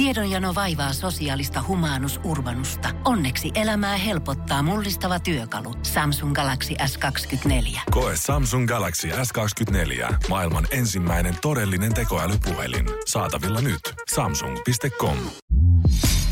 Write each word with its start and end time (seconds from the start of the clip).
Tiedonjano 0.00 0.54
vaivaa 0.54 0.92
sosiaalista 0.92 1.64
humanus 1.68 2.20
urbanusta. 2.24 2.88
Onneksi 3.04 3.50
elämää 3.54 3.96
helpottaa 3.96 4.62
mullistava 4.62 5.18
työkalu. 5.20 5.74
Samsung 5.82 6.34
Galaxy 6.34 6.74
S24. 6.74 7.80
Koe 7.90 8.12
Samsung 8.16 8.68
Galaxy 8.68 9.08
S24. 9.08 10.14
Maailman 10.28 10.66
ensimmäinen 10.70 11.34
todellinen 11.42 11.94
tekoälypuhelin. 11.94 12.86
Saatavilla 13.06 13.60
nyt. 13.60 13.80
Samsung.com. 14.14 15.16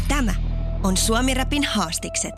Tämä 0.09 0.35
on 0.83 0.97
Suomi 0.97 1.35
Rapin 1.35 1.65
haastikset. 1.65 2.35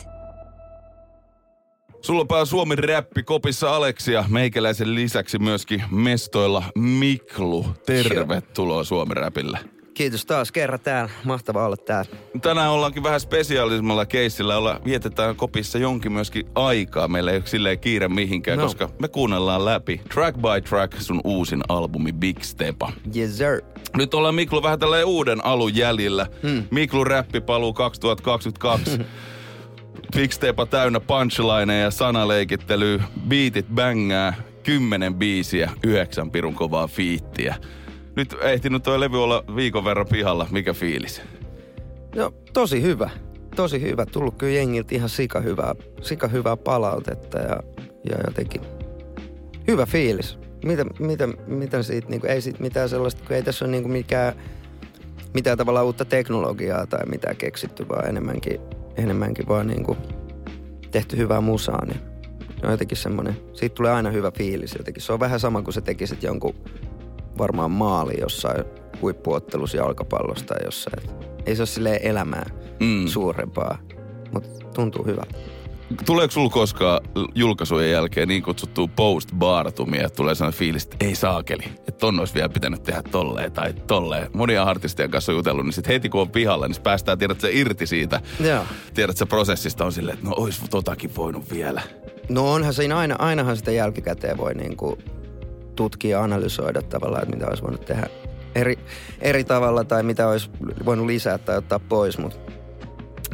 Sulla 2.01 2.45
Suomi 2.45 2.75
räppi 2.75 3.23
kopissa 3.23 3.75
Aleksia, 3.75 4.25
meikäläisen 4.27 4.95
lisäksi 4.95 5.39
myöskin 5.39 5.83
mestoilla 5.91 6.63
Miklu. 6.75 7.65
Tervetuloa 7.85 8.83
Suomi 8.83 9.13
räpille. 9.13 9.80
Kiitos 9.93 10.25
taas 10.25 10.51
kerran 10.51 10.79
täällä. 10.79 11.11
Mahtavaa 11.23 11.65
olla 11.65 11.77
täällä. 11.77 12.11
Tänään 12.41 12.71
ollaankin 12.71 13.03
vähän 13.03 13.19
spesiaalisemmalla 13.19 14.05
keissillä. 14.05 14.57
Olla, 14.57 14.81
vietetään 14.85 15.35
kopissa 15.35 15.77
jonkin 15.77 16.11
myöskin 16.11 16.45
aikaa. 16.55 17.07
Meillä 17.07 17.31
ei 17.31 17.37
ole 17.37 17.45
silleen 17.45 17.79
kiire 17.79 18.07
mihinkään, 18.07 18.57
no. 18.57 18.63
koska 18.63 18.89
me 18.99 19.07
kuunnellaan 19.07 19.65
läpi 19.65 20.01
track 20.13 20.37
by 20.37 20.69
track 20.69 21.01
sun 21.01 21.21
uusin 21.23 21.61
albumi 21.69 22.13
Big 22.13 22.41
Stepa. 22.41 22.91
Yes 23.15 23.37
sir. 23.37 23.61
Nyt 23.97 24.13
ollaan 24.13 24.35
Miklu 24.35 24.63
vähän 24.63 24.79
tälleen 24.79 25.05
uuden 25.05 25.45
alun 25.45 25.75
jäljillä. 25.75 26.27
Hmm. 26.41 26.63
Miklu 26.71 27.05
paluu 27.45 27.73
2022. 27.73 28.99
Big 30.15 30.31
Stepa 30.31 30.65
täynnä 30.65 30.99
punchlineja 30.99 31.83
ja 31.83 31.91
sanaleikittelyä. 31.91 33.03
Beatit 33.27 33.67
bängää. 33.73 34.33
Kymmenen 34.63 35.15
biisiä, 35.15 35.71
yhdeksän 35.83 36.31
pirun 36.31 36.53
kovaa 36.53 36.87
fiittiä. 36.87 37.55
Nyt 38.15 38.35
ehtinyt 38.41 38.83
tuo 38.83 38.99
levy 38.99 39.23
olla 39.23 39.43
viikon 39.55 39.85
verran 39.85 40.07
pihalla. 40.07 40.47
Mikä 40.51 40.73
fiilis? 40.73 41.21
No 42.15 42.33
tosi 42.53 42.81
hyvä. 42.81 43.09
Tosi 43.55 43.81
hyvä. 43.81 44.05
Tullut 44.05 44.37
kyllä 44.37 44.53
jengiltä 44.53 44.95
ihan 44.95 45.09
sika 45.09 45.39
hyvää, 45.39 45.75
sika 46.01 46.27
hyvää 46.27 46.57
palautetta 46.57 47.39
ja, 47.39 47.59
ja 48.09 48.17
jotenkin 48.27 48.61
hyvä 49.67 49.85
fiilis. 49.85 50.37
Mitä, 50.65 50.85
mitä, 50.99 51.27
mitä 51.47 51.83
siitä, 51.83 52.09
niin 52.09 52.21
kuin, 52.21 52.31
ei 52.31 52.41
siitä 52.41 52.61
mitään 52.61 52.89
sellaista, 52.89 53.23
kun 53.27 53.35
ei 53.35 53.43
tässä 53.43 53.65
ole 53.65 53.71
niin 53.71 53.83
kuin 53.83 53.91
mikään, 53.91 54.33
mitään 55.33 55.57
tavallaan 55.57 55.85
uutta 55.85 56.05
teknologiaa 56.05 56.87
tai 56.87 57.05
mitään 57.05 57.35
keksitty, 57.35 57.89
vaan 57.89 58.09
enemmänkin, 58.09 58.59
enemmänkin 58.97 59.47
vaan 59.47 59.67
niin 59.67 59.83
kuin 59.83 59.97
tehty 60.91 61.17
hyvää 61.17 61.41
musaa, 61.41 61.85
niin 61.85 61.99
on 62.63 62.71
jotenkin 62.71 62.97
semmoinen, 62.97 63.37
siitä 63.53 63.75
tulee 63.75 63.91
aina 63.91 64.11
hyvä 64.11 64.31
fiilis 64.31 64.75
jotenkin. 64.77 65.03
Se 65.03 65.13
on 65.13 65.19
vähän 65.19 65.39
sama 65.39 65.61
kuin 65.61 65.73
sä 65.73 65.81
tekisit 65.81 66.23
jonkun 66.23 66.55
varmaan 67.37 67.71
maali 67.71 68.13
jossain 68.21 68.65
huippuottelussa 69.01 69.77
jalkapallosta 69.77 70.53
tai 70.53 70.65
jossain. 70.65 71.09
ei 71.45 71.55
se 71.55 71.61
ole 71.61 71.67
silleen 71.67 71.99
elämää 72.03 72.49
mm. 72.79 73.07
suurempaa, 73.07 73.77
mutta 74.33 74.65
tuntuu 74.75 75.05
hyvältä. 75.05 75.37
Tuleeko 76.05 76.31
sulla 76.31 76.49
koskaan 76.49 77.01
julkaisujen 77.35 77.91
jälkeen 77.91 78.27
niin 78.27 78.43
kutsuttua 78.43 78.87
post-baartumia, 78.95 80.05
että 80.05 80.15
tulee 80.15 80.35
sellainen 80.35 80.59
fiilis, 80.59 80.83
että 80.83 81.05
ei 81.05 81.15
saakeli, 81.15 81.63
että 81.65 81.91
ton 81.91 82.19
olisi 82.19 82.33
vielä 82.33 82.49
pitänyt 82.49 82.83
tehdä 82.83 83.03
tolleen 83.11 83.51
tai 83.51 83.73
tolleen. 83.73 84.27
Monia 84.33 84.63
artistien 84.63 85.11
kanssa 85.11 85.31
on 85.31 85.35
jutellut, 85.35 85.65
niin 85.65 85.73
sitten 85.73 85.93
heti 85.93 86.09
kun 86.09 86.21
on 86.21 86.29
pihalla, 86.29 86.67
niin 86.67 86.81
päästään, 86.83 87.17
tiedät 87.17 87.41
sä, 87.41 87.47
irti 87.51 87.87
siitä. 87.87 88.21
Joo. 88.39 88.63
Tiedät 88.93 89.17
sä, 89.17 89.25
prosessista 89.25 89.85
on 89.85 89.93
silleen, 89.93 90.17
että 90.17 90.29
no 90.29 90.33
olisi 90.37 90.61
totakin 90.69 91.15
voinut 91.15 91.51
vielä. 91.51 91.81
No 92.29 92.53
onhan 92.53 92.73
siinä 92.73 92.97
aina, 92.97 93.15
ainahan 93.19 93.57
sitä 93.57 93.71
jälkikäteen 93.71 94.37
voi 94.37 94.53
niin 94.53 94.77
kuin 94.77 94.97
tutkia 95.81 96.17
ja 96.17 96.23
analysoida 96.23 96.81
tavallaan, 96.81 97.23
että 97.23 97.35
mitä 97.35 97.47
olisi 97.47 97.63
voinut 97.63 97.85
tehdä 97.85 98.07
eri, 98.55 98.79
eri 99.21 99.43
tavalla 99.43 99.83
tai 99.83 100.03
mitä 100.03 100.27
olisi 100.27 100.49
voinut 100.85 101.05
lisää 101.05 101.37
tai 101.37 101.57
ottaa 101.57 101.79
pois. 101.79 102.17
Mutta 102.17 102.39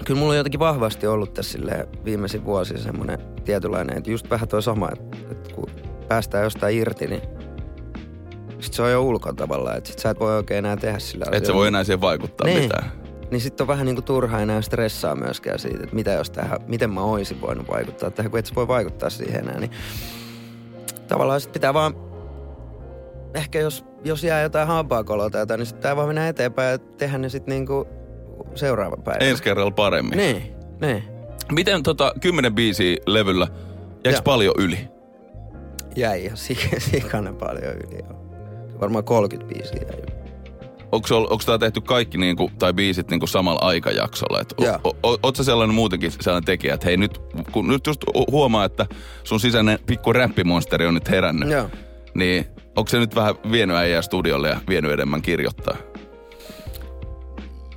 kyllä 0.06 0.20
mulla 0.20 0.32
on 0.32 0.38
jotenkin 0.38 0.60
vahvasti 0.60 1.08
ollut 1.08 1.34
tässä 1.34 1.60
viimeisin 2.06 2.46
vuosi 2.46 2.78
semmoinen 2.78 3.20
tietynlainen, 3.46 3.98
että 3.98 4.12
just 4.12 4.30
vähän 4.30 4.48
toi 4.48 4.64
sama, 4.64 4.90
että, 4.92 5.18
että 5.32 5.56
kun 5.56 5.70
päästään 6.08 6.44
jostain 6.44 6.78
irti, 6.78 7.08
niin 7.08 7.22
sit 8.60 8.74
se 8.74 8.82
on 8.82 8.92
jo 8.92 9.04
ulkon 9.04 9.36
tavallaan, 9.36 9.78
että 9.78 9.90
sit 9.90 10.00
sä 10.00 10.10
et 10.10 10.20
voi 10.20 10.36
oikein 10.36 10.58
enää 10.58 10.78
tehdä 10.78 11.00
sillä 11.00 11.26
Et 11.32 11.46
sä 11.46 11.54
voi 11.54 11.68
enää 11.68 11.84
siihen 11.84 12.02
vaikuttaa 12.02 12.48
niin. 12.48 12.64
mitään. 12.64 12.92
Niin 13.32 13.42
sitten 13.42 13.64
on 13.64 13.68
vähän 13.68 13.86
niin 13.86 13.96
kuin 13.96 14.06
turha 14.06 14.40
enää 14.40 14.62
stressaa 14.62 15.16
myöskään 15.16 15.60
siitä, 15.60 15.84
että 15.84 15.96
mitä 15.96 16.12
jos 16.12 16.30
tähän, 16.30 16.60
miten 16.68 16.90
mä 16.90 17.02
oisin 17.02 17.42
voinut 17.42 17.68
vaikuttaa 17.68 18.12
tähän, 18.12 18.32
kun 18.32 18.40
et 18.40 18.46
sä 18.46 18.56
voi 18.56 18.68
vaikuttaa 18.68 19.10
siihen 19.10 19.44
enää. 19.44 19.60
Niin 19.60 19.72
tavallaan 21.08 21.42
sit 21.42 21.52
pitää 21.52 21.74
vaan 21.74 22.07
ehkä 23.34 23.60
jos, 23.60 23.86
jos 24.04 24.24
jää 24.24 24.42
jotain 24.42 24.68
hampaakolota 24.68 25.30
tai 25.30 25.42
jotain, 25.42 25.58
niin 25.58 25.66
sitten 25.66 25.96
vaan 25.96 26.08
mennä 26.08 26.28
eteenpäin 26.28 26.72
ja 26.72 26.78
tehdä 26.78 27.18
ne 27.18 27.30
sitten 27.30 27.52
niinku 27.52 27.88
seuraava 28.56 28.98
päivä. 28.98 29.26
Ensi 29.26 29.44
kerralla 29.44 29.72
paremmin. 29.72 30.18
Niin, 30.18 30.56
niin. 30.82 31.04
Miten 31.52 31.84
tota, 31.84 32.14
kymmenen 32.22 32.56
biisiä 32.56 32.98
levyllä, 33.06 33.48
jäikö 34.06 34.22
paljon 34.22 34.56
yli? 34.58 34.88
Jäi 35.96 36.26
ihan 36.26 36.38
sikanen 36.92 37.36
paljon 37.36 37.74
yli, 37.74 37.98
joo. 38.04 38.28
Varmaan 38.80 39.04
30 39.04 39.54
biisiä 39.54 39.82
jäi 39.82 40.00
yli. 40.00 40.18
Onko, 40.92 41.08
onko 41.18 41.44
tämä 41.46 41.58
tehty 41.58 41.82
kaikki 41.82 42.18
niinku, 42.18 42.52
tai 42.60 42.74
biisit 42.74 43.10
niinku 43.10 43.28
samalla 43.28 43.60
aikajaksolla? 43.62 44.42
Et 44.42 44.54
o, 44.84 44.90
o, 45.04 45.18
o, 45.24 45.34
sellainen 45.34 45.76
muutenkin 45.76 46.12
sellainen 46.12 46.46
tekijä, 46.46 46.74
että 46.74 46.88
hei 46.88 46.98
nyt, 46.98 47.22
kun 47.52 47.68
nyt 47.68 47.88
just 47.88 48.02
huomaa, 48.32 48.66
että 48.66 48.86
sun 49.24 49.40
sisäinen 49.40 49.80
pikku 49.86 50.14
räppimonsteri 50.14 50.86
on 50.86 50.94
nyt 50.94 51.10
herännyt, 51.10 51.50
Joo. 51.50 51.70
niin 52.14 52.48
Onko 52.78 52.90
se 52.90 53.00
nyt 53.00 53.16
vähän 53.16 53.36
vienyt 53.52 53.78
äijää 53.78 54.02
studiolle 54.02 54.50
ja 54.50 54.60
vienyt 54.70 54.92
enemmän 54.92 55.22
kirjoittaa? 55.22 55.78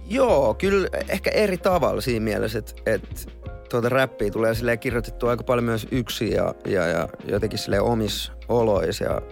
Joo, 0.09 0.55
kyllä 0.55 0.89
ehkä 1.09 1.31
eri 1.31 1.59
tavalla 1.59 2.01
siinä 2.01 2.25
mielessä, 2.25 2.59
että, 2.59 2.73
että 2.87 3.09
tuota 3.71 3.89
räppiä 3.89 4.31
tulee 4.31 4.55
silleen 4.55 4.79
kirjoitettua 4.79 5.31
aika 5.31 5.45
paljon 5.45 5.65
myös 5.65 5.87
yksi 5.91 6.31
ja, 6.31 6.55
ja, 6.65 6.87
ja 6.87 7.09
jotenkin 7.29 7.59
silleen 7.59 7.83
omis 7.83 8.33
olois 8.49 9.01
ja 9.01 9.23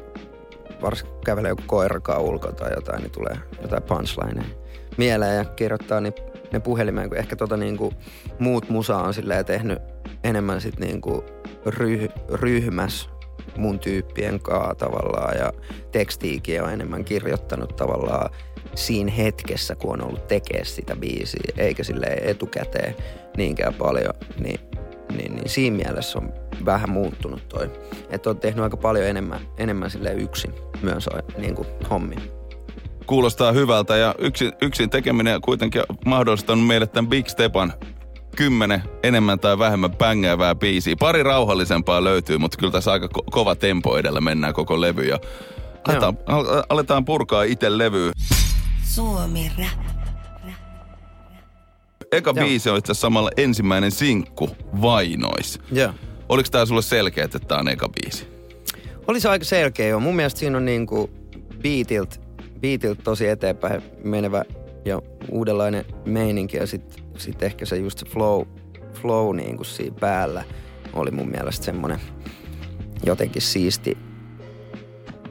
varsinkin 0.83 1.21
kävelee 1.25 1.49
joku 1.49 1.63
koirakaan 1.67 2.23
ulkoa 2.23 2.53
tai 2.53 2.71
jotain, 2.75 3.03
niin 3.03 3.13
tulee 3.13 3.39
jotain 3.63 3.83
punchlineja 3.83 4.49
mieleen 4.97 5.37
ja 5.37 5.45
kirjoittaa 5.45 6.01
niin 6.01 6.15
ne 6.53 6.61
puhelimeen, 6.61 7.09
kun 7.09 7.19
ehkä 7.19 7.37
tota 7.37 7.57
niinku 7.57 7.93
muut 8.39 8.69
musa 8.69 8.97
on 8.97 9.15
silleen 9.15 9.45
tehnyt 9.45 9.79
enemmän 10.25 10.61
sit 10.61 10.79
niinku 10.79 11.25
ryh, 11.67 12.09
ryhmäs 12.33 13.11
mun 13.57 13.79
tyyppien 13.79 14.41
kaa 14.41 14.75
tavallaan 14.75 15.37
ja 15.39 15.53
tekstiikin 15.93 16.63
on 16.63 16.73
enemmän 16.73 17.05
kirjoittanut 17.05 17.77
tavallaan 17.77 18.31
siinä 18.75 19.13
hetkessä, 19.13 19.75
kun 19.75 19.93
on 19.93 20.07
ollut 20.07 20.27
tekee 20.27 20.65
sitä 20.65 20.97
biisiä, 20.97 21.53
eikä 21.57 21.85
sille 21.85 22.07
etukäteen 22.07 22.95
niinkään 23.37 23.75
paljon, 23.75 24.15
niin, 24.39 24.61
niin, 25.17 25.37
niin 25.37 25.49
siinä 25.49 25.77
mielessä 25.77 26.19
on 26.19 26.33
vähän 26.65 26.91
muuttunut 26.91 27.49
toi. 27.49 27.71
Että 28.11 28.31
on 28.31 28.39
tehnyt 28.39 28.65
aika 28.65 28.77
paljon 28.77 29.05
enemmän, 29.05 29.41
enemmän 29.59 29.91
sille 29.91 30.13
yksin 30.13 30.55
myös 30.83 31.09
niin 31.39 31.55
kuin 31.55 31.69
hommi. 31.91 32.17
Kuulostaa 33.07 33.53
hyvältä 33.53 33.97
ja 33.97 34.15
yksin, 34.19 34.53
yksin 34.63 34.91
tekeminen 34.91 35.41
kuitenkin 35.41 35.83
mahdollistanut 36.07 36.67
meille 36.67 36.87
tämän 36.87 37.09
Big 37.09 37.29
Stepan 37.29 37.73
kymmenen 38.39 38.83
enemmän 39.03 39.41
tai 39.41 39.59
vähemmän 39.59 39.97
pängäävää 39.97 40.55
biisiä. 40.55 40.97
Pari 40.99 41.23
rauhallisempaa 41.23 42.05
löytyy, 42.05 42.39
mutta 42.39 42.59
kyllä 42.59 42.73
tässä 42.73 42.93
aika 42.93 43.07
ko- 43.07 43.25
kova 43.31 43.55
tempo 43.55 43.99
edellä 43.99 44.21
mennään 44.21 44.55
koko 44.55 44.81
levy. 44.81 45.03
Ja 45.03 45.19
aletaan, 45.89 46.19
al- 46.27 46.63
aletaan 46.69 47.05
purkaa 47.05 47.43
itse 47.43 47.79
levyä. 47.79 48.13
Suomi 48.83 49.53
rap. 49.59 49.87
Eka 52.13 52.33
Joo. 52.37 52.47
biisi 52.47 52.71
on 52.71 52.79
itse 52.79 52.93
asiassa 52.93 53.07
samalla 53.07 53.31
ensimmäinen 53.37 53.91
sinkku, 53.91 54.51
Vainois. 54.83 55.61
Joo. 55.73 55.93
Oliko 56.29 56.49
tää 56.53 56.67
sulle 56.67 56.83
selkeä, 56.83 57.25
että 57.25 57.39
tää 57.39 57.59
on 57.59 57.69
eka 57.69 57.89
biisi? 57.89 58.29
Oli 59.07 59.21
se 59.21 59.29
aika 59.29 59.45
selkeä 59.45 59.89
jo. 59.89 60.01
Mun 60.01 60.17
mielestä 60.17 60.41
siinä 60.41 60.57
on 60.57 60.65
niinku 60.65 61.11
beatilt, 61.63 62.21
beatilt 62.61 62.99
tosi 63.05 63.29
eteenpäin 63.29 63.83
menevä 64.05 64.45
ja 64.85 65.03
uudenlainen 65.31 65.85
meininki 66.05 66.57
ja 66.57 66.67
sitten 66.67 67.08
sit 67.21 67.43
ehkä 67.43 67.67
se 67.67 67.77
just 67.77 67.99
se 67.99 68.07
flow, 68.07 68.47
flow 68.95 69.37
niin 69.37 69.57
kuin 69.57 69.67
siinä 69.67 69.97
päällä 70.01 70.45
oli 70.93 71.11
mun 71.11 71.29
mielestä 71.29 71.65
semmoinen 71.65 72.01
jotenkin 73.05 73.43
siisti 73.43 73.99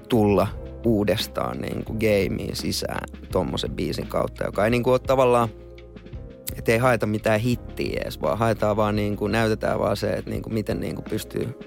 tulla 0.10 0.48
uudestaan 0.86 1.62
niin 1.62 1.86
kuin 1.86 2.00
gameen 2.00 2.56
sisään 2.56 3.08
tommosen 3.32 3.72
biisin 3.72 4.08
kautta, 4.08 4.46
joka 4.46 4.66
ei 4.66 4.72
niin 4.72 4.84
kuin 4.84 4.92
ole 4.92 5.00
tavallaan, 5.00 5.50
että 6.58 6.72
ei 6.72 6.78
haeta 6.78 7.06
mitään 7.06 7.40
hittiä 7.40 8.02
edes, 8.02 8.22
vaan 8.22 8.38
haetaan 8.38 8.78
vaan 8.78 8.96
niin 8.96 9.16
kuin, 9.16 9.32
näytetään 9.32 9.80
vaan 9.80 9.98
se, 9.98 10.10
että 10.10 10.30
niin 10.30 10.42
kuin 10.42 10.54
miten 10.54 10.80
niin 10.80 10.96
kuin 10.96 11.06
pystyy, 11.10 11.60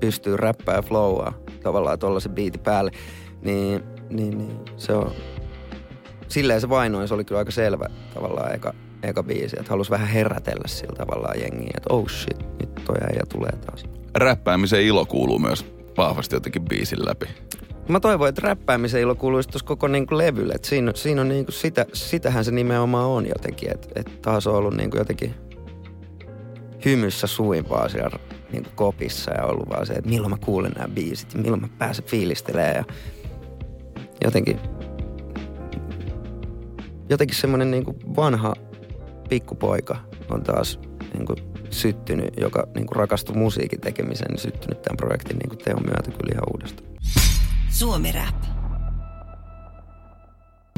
pystyy 0.00 0.36
räppää 0.36 0.74
ja 0.74 0.82
flowaa 0.82 1.32
tavallaan 1.62 1.98
tuollaisen 1.98 2.34
biitin 2.34 2.60
päälle. 2.60 2.90
Niin, 3.42 3.82
niin, 4.10 4.38
niin 4.38 4.58
se 4.76 4.92
on, 4.92 5.12
silleen 6.28 6.60
se 6.60 6.68
vainoin, 6.68 7.08
se 7.08 7.14
oli 7.14 7.24
kyllä 7.24 7.38
aika 7.38 7.50
selvä 7.50 7.86
tavallaan 8.14 8.54
eka, 8.54 8.74
eka 9.06 9.22
biisi, 9.22 9.56
että 9.58 9.70
halusi 9.70 9.90
vähän 9.90 10.08
herätellä 10.08 10.68
sillä 10.68 10.96
tavallaan 10.96 11.40
jengiä, 11.40 11.70
että 11.76 11.94
oh 11.94 12.08
shit, 12.08 12.38
nyt 12.60 12.74
toi 12.84 12.96
äijä 13.00 13.22
tulee 13.32 13.52
taas. 13.66 13.84
Räppäämisen 14.14 14.82
ilo 14.82 15.06
kuuluu 15.06 15.38
myös 15.38 15.66
vahvasti 15.96 16.36
jotenkin 16.36 16.64
biisin 16.64 17.06
läpi. 17.06 17.26
Mä 17.88 18.00
toivon, 18.00 18.28
että 18.28 18.40
räppäämisen 18.44 19.00
ilo 19.00 19.14
kuuluisi 19.14 19.48
tuossa 19.48 19.66
koko 19.66 19.88
niinku 19.88 20.18
levylle. 20.18 20.52
Et 20.54 20.64
siinä, 20.64 20.92
siinä 20.94 21.20
on 21.20 21.28
niinku 21.28 21.52
sitä, 21.52 21.86
sitähän 21.92 22.44
se 22.44 22.50
nimenomaan 22.50 23.06
on 23.06 23.26
jotenkin. 23.26 23.70
Että 23.70 23.88
et 23.94 24.22
taas 24.22 24.46
on 24.46 24.54
ollut 24.54 24.76
niinku 24.76 24.96
jotenkin 24.96 25.34
hymyssä 26.84 27.26
suimpaa 27.26 27.88
siellä 27.88 28.18
niinku 28.52 28.70
kopissa 28.74 29.30
ja 29.30 29.44
ollut 29.44 29.68
vaan 29.68 29.86
se, 29.86 29.92
että 29.92 30.10
milloin 30.10 30.30
mä 30.30 30.36
kuulen 30.44 30.72
nämä 30.72 30.88
biisit 30.88 31.34
ja 31.34 31.40
milloin 31.40 31.60
mä 31.60 31.68
pääsen 31.78 32.04
fiilistelemään. 32.04 32.74
Ja 32.74 32.84
jotenkin, 34.24 34.60
jotenkin 37.08 37.36
semmoinen 37.36 37.70
niinku 37.70 37.96
vanha 38.16 38.54
pikkupoika 39.28 39.96
on 40.30 40.42
taas 40.42 40.80
niinku 41.14 41.34
syttynyt, 41.70 42.36
joka 42.40 42.66
niinku 42.74 42.94
rakastui 42.94 43.36
musiikin 43.36 43.80
tekemiseen, 43.80 44.30
niin 44.30 44.40
syttynyt 44.40 44.82
tämän 44.82 44.96
projektin 44.96 45.36
niinku 45.36 45.56
teon 45.56 45.82
myötä 45.86 46.10
kyllä 46.10 46.32
ihan 46.32 46.44
uudestaan. 46.52 46.88
Suomi 47.70 48.12
Rap. 48.12 48.55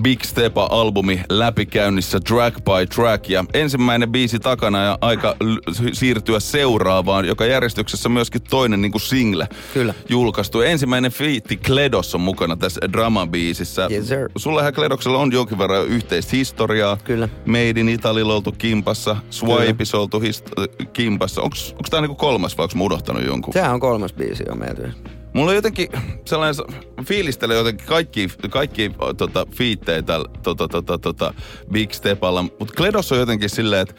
Big 0.02 0.22
Stepa-albumi 0.22 1.20
läpikäynnissä 1.28 2.20
track 2.20 2.56
by 2.56 2.86
track 2.94 3.28
ja 3.30 3.44
ensimmäinen 3.54 4.12
biisi 4.12 4.38
takana 4.38 4.84
ja 4.84 4.98
aika 5.00 5.36
l- 5.40 5.72
siirtyä 5.92 6.40
seuraavaan, 6.40 7.24
joka 7.24 7.46
järjestyksessä 7.46 8.08
myöskin 8.08 8.42
toinen 8.50 8.82
niin 8.82 8.92
kuin 8.92 9.02
single 9.02 9.48
Kyllä. 9.74 9.94
julkaistu. 10.08 10.60
Ensimmäinen 10.60 11.12
fiitti 11.12 11.56
Kledos 11.56 12.14
on 12.14 12.20
mukana 12.20 12.56
tässä 12.56 12.80
drama-biisissä. 12.92 13.88
Yes, 13.90 14.08
sir. 14.08 14.28
Sullehan 14.36 14.72
Kledoksella 14.74 15.18
on 15.18 15.32
jonkin 15.32 15.58
verran 15.58 15.86
yhteistä 15.86 16.36
historiaa. 16.36 16.96
Kyllä. 17.04 17.28
Made 17.46 17.80
in 17.80 17.88
Italylla 17.88 18.34
oltu 18.34 18.52
kimpassa, 18.52 19.16
Swipes 19.30 19.94
oltu 19.94 20.20
hist- 20.20 20.86
kimpassa. 20.92 21.42
Onko 21.42 21.56
tämä 21.90 22.00
niinku 22.00 22.14
kolmas 22.16 22.58
vai 22.58 22.64
onko 22.64 22.74
mä 22.78 22.84
unohtanut 22.84 23.24
jonkun? 23.24 23.54
Tämä 23.54 23.72
on 23.72 23.80
kolmas 23.80 24.12
biisi 24.12 24.44
jo 24.48 24.54
meiltä. 24.54 24.88
Mulla 25.38 25.50
on 25.50 25.56
jotenkin 25.56 25.88
sellainen, 26.24 26.64
fiilistely 27.04 27.54
jotenkin 27.54 27.86
kaikki, 27.86 28.28
kaikki 28.50 28.90
tota, 29.16 29.46
fiittejä 29.54 30.02
tota, 30.42 30.68
tota, 30.68 30.98
tota, 30.98 31.34
Big 31.72 31.92
Stepalla, 31.92 32.42
mutta 32.42 32.74
Kledos 32.76 33.12
on 33.12 33.18
jotenkin 33.18 33.50
silleen, 33.50 33.82
että 33.82 33.94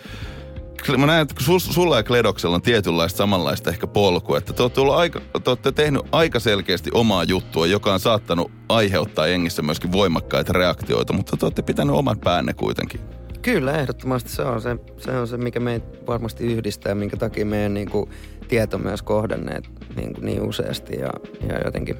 Mä 0.97 1.05
näen, 1.05 1.21
että 1.21 1.35
sul, 1.39 1.59
sulla 1.59 1.97
ja 1.97 2.03
Kledoksella 2.03 2.55
on 2.55 2.61
tietynlaista 2.61 3.17
samanlaista 3.17 3.69
ehkä 3.69 3.87
polku, 3.87 4.35
että 4.35 4.53
te 4.53 4.63
olette, 4.63 4.81
aika, 4.81 5.19
te 5.43 5.49
olette 5.49 5.71
tehnyt 5.71 6.01
aika 6.11 6.39
selkeästi 6.39 6.89
omaa 6.93 7.23
juttua, 7.23 7.67
joka 7.67 7.93
on 7.93 7.99
saattanut 7.99 8.51
aiheuttaa 8.69 9.27
jengissä 9.27 9.61
myöskin 9.61 9.91
voimakkaita 9.91 10.53
reaktioita, 10.53 11.13
mutta 11.13 11.37
te 11.37 11.45
olette 11.45 11.61
pitänyt 11.61 11.95
oman 11.95 12.19
päänne 12.19 12.53
kuitenkin. 12.53 13.01
Kyllä, 13.41 13.77
ehdottomasti 13.77 14.29
se 14.29 14.41
on 14.41 14.61
se, 14.61 14.77
se, 14.97 15.11
on 15.11 15.27
se 15.27 15.37
mikä 15.37 15.59
meitä 15.59 15.87
varmasti 16.07 16.43
yhdistää, 16.43 16.95
minkä 16.95 17.17
takia 17.17 17.45
meidän 17.45 17.73
niin 17.73 17.89
kuin, 17.89 18.09
tieto 18.47 18.77
myös 18.77 19.01
kohdanneet 19.01 19.78
niin, 19.95 20.13
niin 20.21 20.41
useasti 20.41 20.95
ja, 20.95 21.09
ja 21.49 21.59
jotenkin 21.65 21.95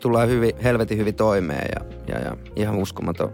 tullaan 0.00 0.28
hyvin, 0.28 0.52
helvetin 0.62 0.98
hyvin 0.98 1.14
toimeen 1.14 1.68
ja, 1.74 1.84
ja, 2.14 2.20
ja 2.20 2.36
ihan 2.56 2.76
uskomaton, 2.76 3.32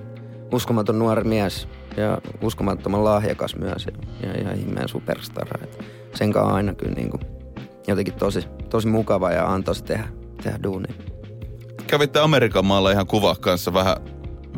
uskomaton 0.52 0.98
nuori 0.98 1.24
mies 1.24 1.68
ja 1.96 2.18
uskomattoman 2.42 3.04
lahjakas 3.04 3.56
myös 3.56 3.86
ja, 3.86 4.28
ja 4.28 4.40
ihan 4.40 4.54
ihmeen 4.54 4.88
superstara. 4.88 5.64
Et 5.64 5.84
sen 6.14 6.32
kanssa 6.32 6.54
aina 6.54 6.74
kyllä 6.74 6.94
niin 6.94 7.10
kuin, 7.10 7.20
jotenkin 7.88 8.14
tosi, 8.14 8.44
tosi 8.70 8.88
mukava 8.88 9.30
ja 9.30 9.52
antoisi 9.52 9.84
tehdä, 9.84 10.08
tehdä 10.42 10.58
duunia. 10.62 10.94
Kävitte 11.86 12.18
Amerikan 12.20 12.64
maalla 12.64 12.90
ihan 12.90 13.06
kuvaa 13.06 13.34
kanssa 13.34 13.72
vähän 13.72 13.96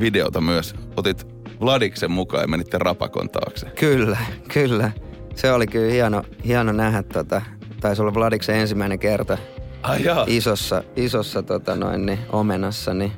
videota 0.00 0.40
myös. 0.40 0.74
Otit 0.96 1.26
Vladiksen 1.60 2.10
mukaan 2.10 2.42
ja 2.42 2.48
menitte 2.48 2.78
Rapakon 2.78 3.30
taakse. 3.30 3.66
Kyllä, 3.66 4.18
kyllä. 4.52 4.90
Se 5.34 5.52
oli 5.52 5.66
kyllä 5.66 5.92
hieno, 5.92 6.22
hieno 6.44 6.72
nähdä 6.72 7.02
tota, 7.02 7.42
taisi 7.86 8.02
olla 8.02 8.14
Vladiksen 8.14 8.56
ensimmäinen 8.56 8.98
kerta 8.98 9.38
Ai 9.82 10.04
jaa. 10.04 10.24
isossa, 10.28 10.82
isossa 10.96 11.42
tota 11.42 11.76
noin, 11.76 12.06
niin, 12.06 12.18
omenassa, 12.32 12.94
niin, 12.94 13.12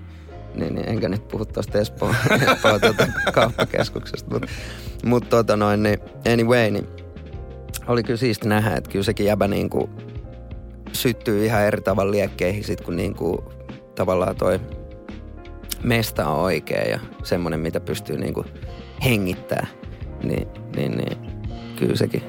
niin, 0.55 0.75
niin, 0.75 0.88
enkä 0.88 1.09
nyt 1.09 1.29
puhu 1.29 1.44
tuosta 1.44 1.79
Espoon, 1.79 2.15
Espoon 2.53 2.81
tota, 2.81 3.06
kauppakeskuksesta, 3.32 4.31
mutta 4.31 4.49
mut, 5.05 5.29
tota 5.29 5.56
noin, 5.56 5.82
niin, 5.82 5.99
anyway, 6.32 6.70
niin 6.70 6.88
oli 7.87 8.03
kyllä 8.03 8.17
siisti 8.17 8.49
nähdä, 8.49 8.76
että 8.76 8.91
kyllä 8.91 9.03
sekin 9.03 9.26
jäbä 9.26 9.49
niin 9.49 9.70
kuin, 9.70 9.91
syttyy 10.93 11.44
ihan 11.44 11.62
eri 11.62 11.81
tavalla 11.81 12.11
liekkeihin 12.11 12.65
sit, 12.65 12.81
kun 12.81 12.97
niin 12.97 13.15
kuin, 13.15 13.38
tavallaan 13.94 14.37
toi 14.37 14.61
mesta 15.82 16.26
on 16.26 16.41
oikea 16.41 16.82
ja 16.82 16.99
semmoinen, 17.23 17.61
mitä 17.61 17.81
pystyy 17.81 18.19
niin 18.19 18.35
kuin, 18.35 18.47
hengittää, 19.05 19.67
niin, 20.23 20.49
niin, 20.76 20.97
niin 20.97 21.19
kyllä 21.76 21.97
sekin, 21.97 22.23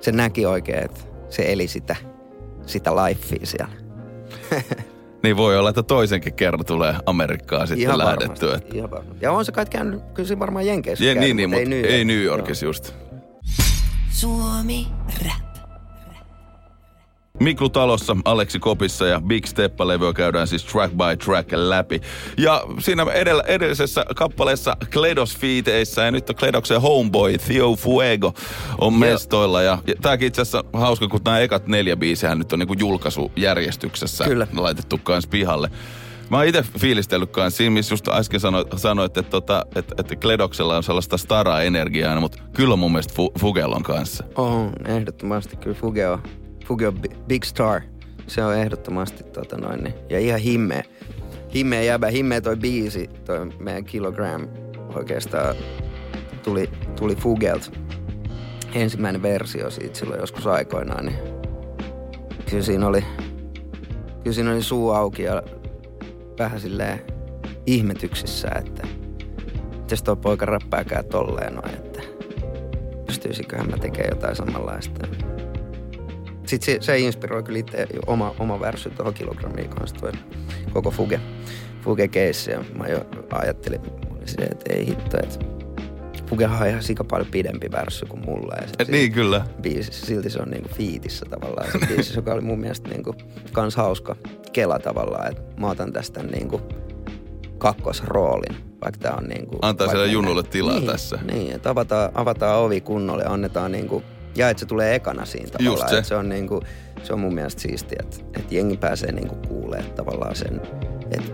se 0.00 0.12
näki 0.12 0.46
oikein, 0.46 0.84
että 0.84 1.11
se 1.32 1.52
eli 1.52 1.68
sitä, 1.68 1.96
sitä 2.66 2.90
lifea 2.96 3.38
siellä. 3.44 3.68
Niin 5.22 5.36
voi 5.36 5.58
olla, 5.58 5.68
että 5.68 5.82
toisenkin 5.82 6.34
kerran 6.34 6.64
tulee 6.64 6.94
Amerikkaan 7.06 7.68
sitten 7.68 7.82
Ihan 7.82 7.98
lähdettyä. 7.98 8.48
varmasti, 8.50 8.76
ihan 8.76 8.90
varmasti. 8.90 9.24
Ja 9.24 9.32
on 9.32 9.44
se 9.44 9.52
kai 9.52 9.66
käynyt, 9.66 10.00
kyllä 10.14 10.28
se 10.28 10.38
varmaan 10.38 10.66
Jenkeissä 10.66 11.04
Ja, 11.04 11.14
käynyt, 11.14 11.36
niin, 11.36 11.36
niin, 11.36 11.50
mutta 11.50 11.68
New 11.68 11.84
ei 11.84 11.92
York. 11.98 12.06
New 12.06 12.22
Yorkissa 12.22 12.66
just. 12.66 12.94
Suomi 14.10 14.86
Rap. 15.24 15.41
Miklu 17.42 17.68
Talossa, 17.68 18.16
Aleksi 18.24 18.58
Kopissa 18.58 19.06
ja 19.06 19.20
Big 19.20 19.46
Steppa-levyä 19.46 20.12
käydään 20.12 20.46
siis 20.46 20.64
track 20.64 20.94
by 20.94 21.16
track 21.24 21.52
läpi. 21.52 22.00
Ja 22.38 22.62
siinä 22.78 23.06
edellä, 23.14 23.42
edellisessä 23.46 24.04
kappaleessa 24.16 24.76
Kledos 24.92 25.36
fiiteissä 25.36 26.02
ja 26.02 26.10
nyt 26.10 26.30
on 26.30 26.36
Kledoksen 26.36 26.80
homeboy 26.80 27.38
Theo 27.38 27.76
Fuego 27.76 28.34
on 28.78 28.94
mestoilla. 28.94 29.62
Ja, 29.62 29.78
ja 29.86 29.94
tääkin 30.02 30.28
itse 30.28 30.42
asiassa 30.42 30.64
hauska, 30.72 31.08
kun 31.08 31.20
nämä 31.24 31.38
ekat 31.38 31.66
neljä 31.66 31.96
biisiä 31.96 32.34
nyt 32.34 32.52
on 32.52 32.58
niinku 32.58 32.74
julkaisujärjestyksessä 32.78 34.24
Kyllä. 34.24 34.46
laitettu 34.56 34.98
kans 34.98 35.26
pihalle. 35.26 35.70
Mä 36.30 36.36
oon 36.36 36.46
itse 36.46 36.64
fiilistellyt 36.78 37.30
kanssa 37.30 37.58
siinä, 37.58 37.70
missä 37.70 37.92
just 37.92 38.08
äsken 38.08 38.40
sanoit, 38.40 38.68
sanoit 38.76 39.16
että, 39.16 39.30
tota, 39.30 39.66
että, 39.76 39.94
että 39.98 40.16
Kledoksella 40.16 40.76
on 40.76 40.82
sellaista 40.82 41.16
staraa-energiaa, 41.16 42.20
mutta 42.20 42.38
kyllä 42.52 42.76
mun 42.76 42.92
mielestä 42.92 43.14
Fu- 43.14 43.38
Fugellon 43.40 43.82
kanssa. 43.82 44.24
On, 44.34 44.72
ehdottomasti 44.86 45.56
kyllä 45.56 45.76
Fuge 45.80 46.08
on, 46.08 46.22
Bi- 46.76 47.16
big 47.28 47.44
star. 47.44 47.80
Se 48.26 48.44
on 48.44 48.56
ehdottomasti 48.56 49.24
tota 49.24 49.56
noin, 49.58 49.84
niin, 49.84 49.94
ja 50.10 50.18
ihan 50.18 50.40
himmeä. 50.40 50.82
Himmeä 51.54 51.82
jäbä, 51.82 52.06
himmeä 52.06 52.40
toi 52.40 52.56
biisi, 52.56 53.10
toi 53.24 53.46
meidän 53.58 53.84
Kilogram 53.84 54.48
oikeastaan 54.94 55.56
tuli, 56.42 56.70
tuli 56.98 57.16
Fugelt. 57.16 57.78
Ensimmäinen 58.74 59.22
versio 59.22 59.70
siitä 59.70 59.98
silloin 59.98 60.20
joskus 60.20 60.46
aikoinaan, 60.46 61.06
niin 61.06 61.18
kyllä 62.50 62.62
siinä 62.62 62.86
oli, 62.86 63.04
kyllä 64.22 64.34
siinä 64.34 64.52
oli 64.52 64.62
suu 64.62 64.90
auki 64.90 65.22
ja 65.22 65.42
vähän 66.38 66.60
silleen 66.60 67.00
ihmetyksissä, 67.66 68.48
että 68.48 68.86
mites 69.76 70.02
toi 70.02 70.16
poika 70.16 70.46
räppääkään 70.46 71.04
tolleen 71.04 71.54
noin, 71.54 71.74
että 71.74 72.00
pystyisiköhän 73.06 73.70
mä 73.70 73.76
tekemään 73.76 74.10
jotain 74.10 74.36
samanlaista. 74.36 75.06
Sitten 76.52 76.74
se, 76.74 76.86
se 76.86 76.98
inspiroi 76.98 77.42
kyllä 77.42 77.58
itse 77.58 77.86
oma, 78.06 78.34
oma 78.38 78.60
värsy 78.60 78.90
tuohon 78.90 79.14
kilogrammiin 79.14 79.68
kanssa 79.68 79.96
toi 79.96 80.12
koko 80.72 80.90
Fuge, 80.90 81.20
Fuge 81.82 82.08
case. 82.08 82.50
Ja 82.52 82.64
mä 82.78 82.86
jo 82.86 83.06
ajattelin, 83.32 83.80
että 84.38 84.74
ei 84.74 84.86
hitto, 84.86 85.16
että 85.22 85.38
Fugehan 86.26 86.62
on 86.62 86.68
ihan 86.68 86.82
sika 86.82 87.04
paljon 87.04 87.30
pidempi 87.30 87.72
värssy 87.72 88.06
kuin 88.06 88.24
mulla. 88.24 88.54
Ja 88.60 88.66
Et 88.78 88.88
niin, 88.88 89.12
kyllä. 89.12 89.46
biisissä. 89.62 90.06
Silti 90.06 90.30
se 90.30 90.38
on 90.38 90.48
niinku 90.48 90.68
fiitissä 90.74 91.26
tavallaan 91.30 91.66
se 91.72 91.86
biisissä, 91.86 92.18
joka 92.18 92.32
oli 92.32 92.40
mun 92.40 92.60
mielestä 92.60 92.88
niinku 92.88 93.14
kans 93.52 93.76
hauska 93.76 94.16
kela 94.52 94.78
tavallaan, 94.78 95.30
että 95.30 95.60
mä 95.60 95.70
otan 95.70 95.92
tästä 95.92 96.22
niinku 96.22 96.60
kakkosroolin, 97.58 98.56
vaikka 98.84 98.98
tää 99.00 99.14
on 99.14 99.24
niinku... 99.24 99.58
Antaa 99.62 99.88
siellä 99.88 100.06
junnulle 100.06 100.42
tilaa 100.42 100.78
niin, 100.78 100.86
tässä. 100.86 101.18
Niin, 101.32 101.52
että 101.52 101.70
avataan, 101.70 102.10
avataan 102.14 102.58
ovi 102.58 102.80
kunnolle, 102.80 103.24
annetaan 103.26 103.72
niinku, 103.72 104.02
ja 104.36 104.50
että 104.50 104.60
se 104.60 104.66
tulee 104.66 104.94
ekana 104.94 105.24
siinä 105.24 105.50
tavallaan. 105.50 105.74
Just 105.74 105.88
se. 105.88 105.96
Että 105.96 106.08
se 106.08 106.16
on 106.16 106.28
niinku, 106.28 106.62
se 107.02 107.12
on 107.12 107.20
mun 107.20 107.34
mielestä 107.34 107.62
siistiä, 107.62 107.98
että, 108.02 108.16
että 108.36 108.54
jengi 108.54 108.76
pääsee 108.76 109.12
niinku 109.12 109.34
kuulee 109.48 109.82
tavallaan 109.82 110.36
sen, 110.36 110.60
että 111.10 111.32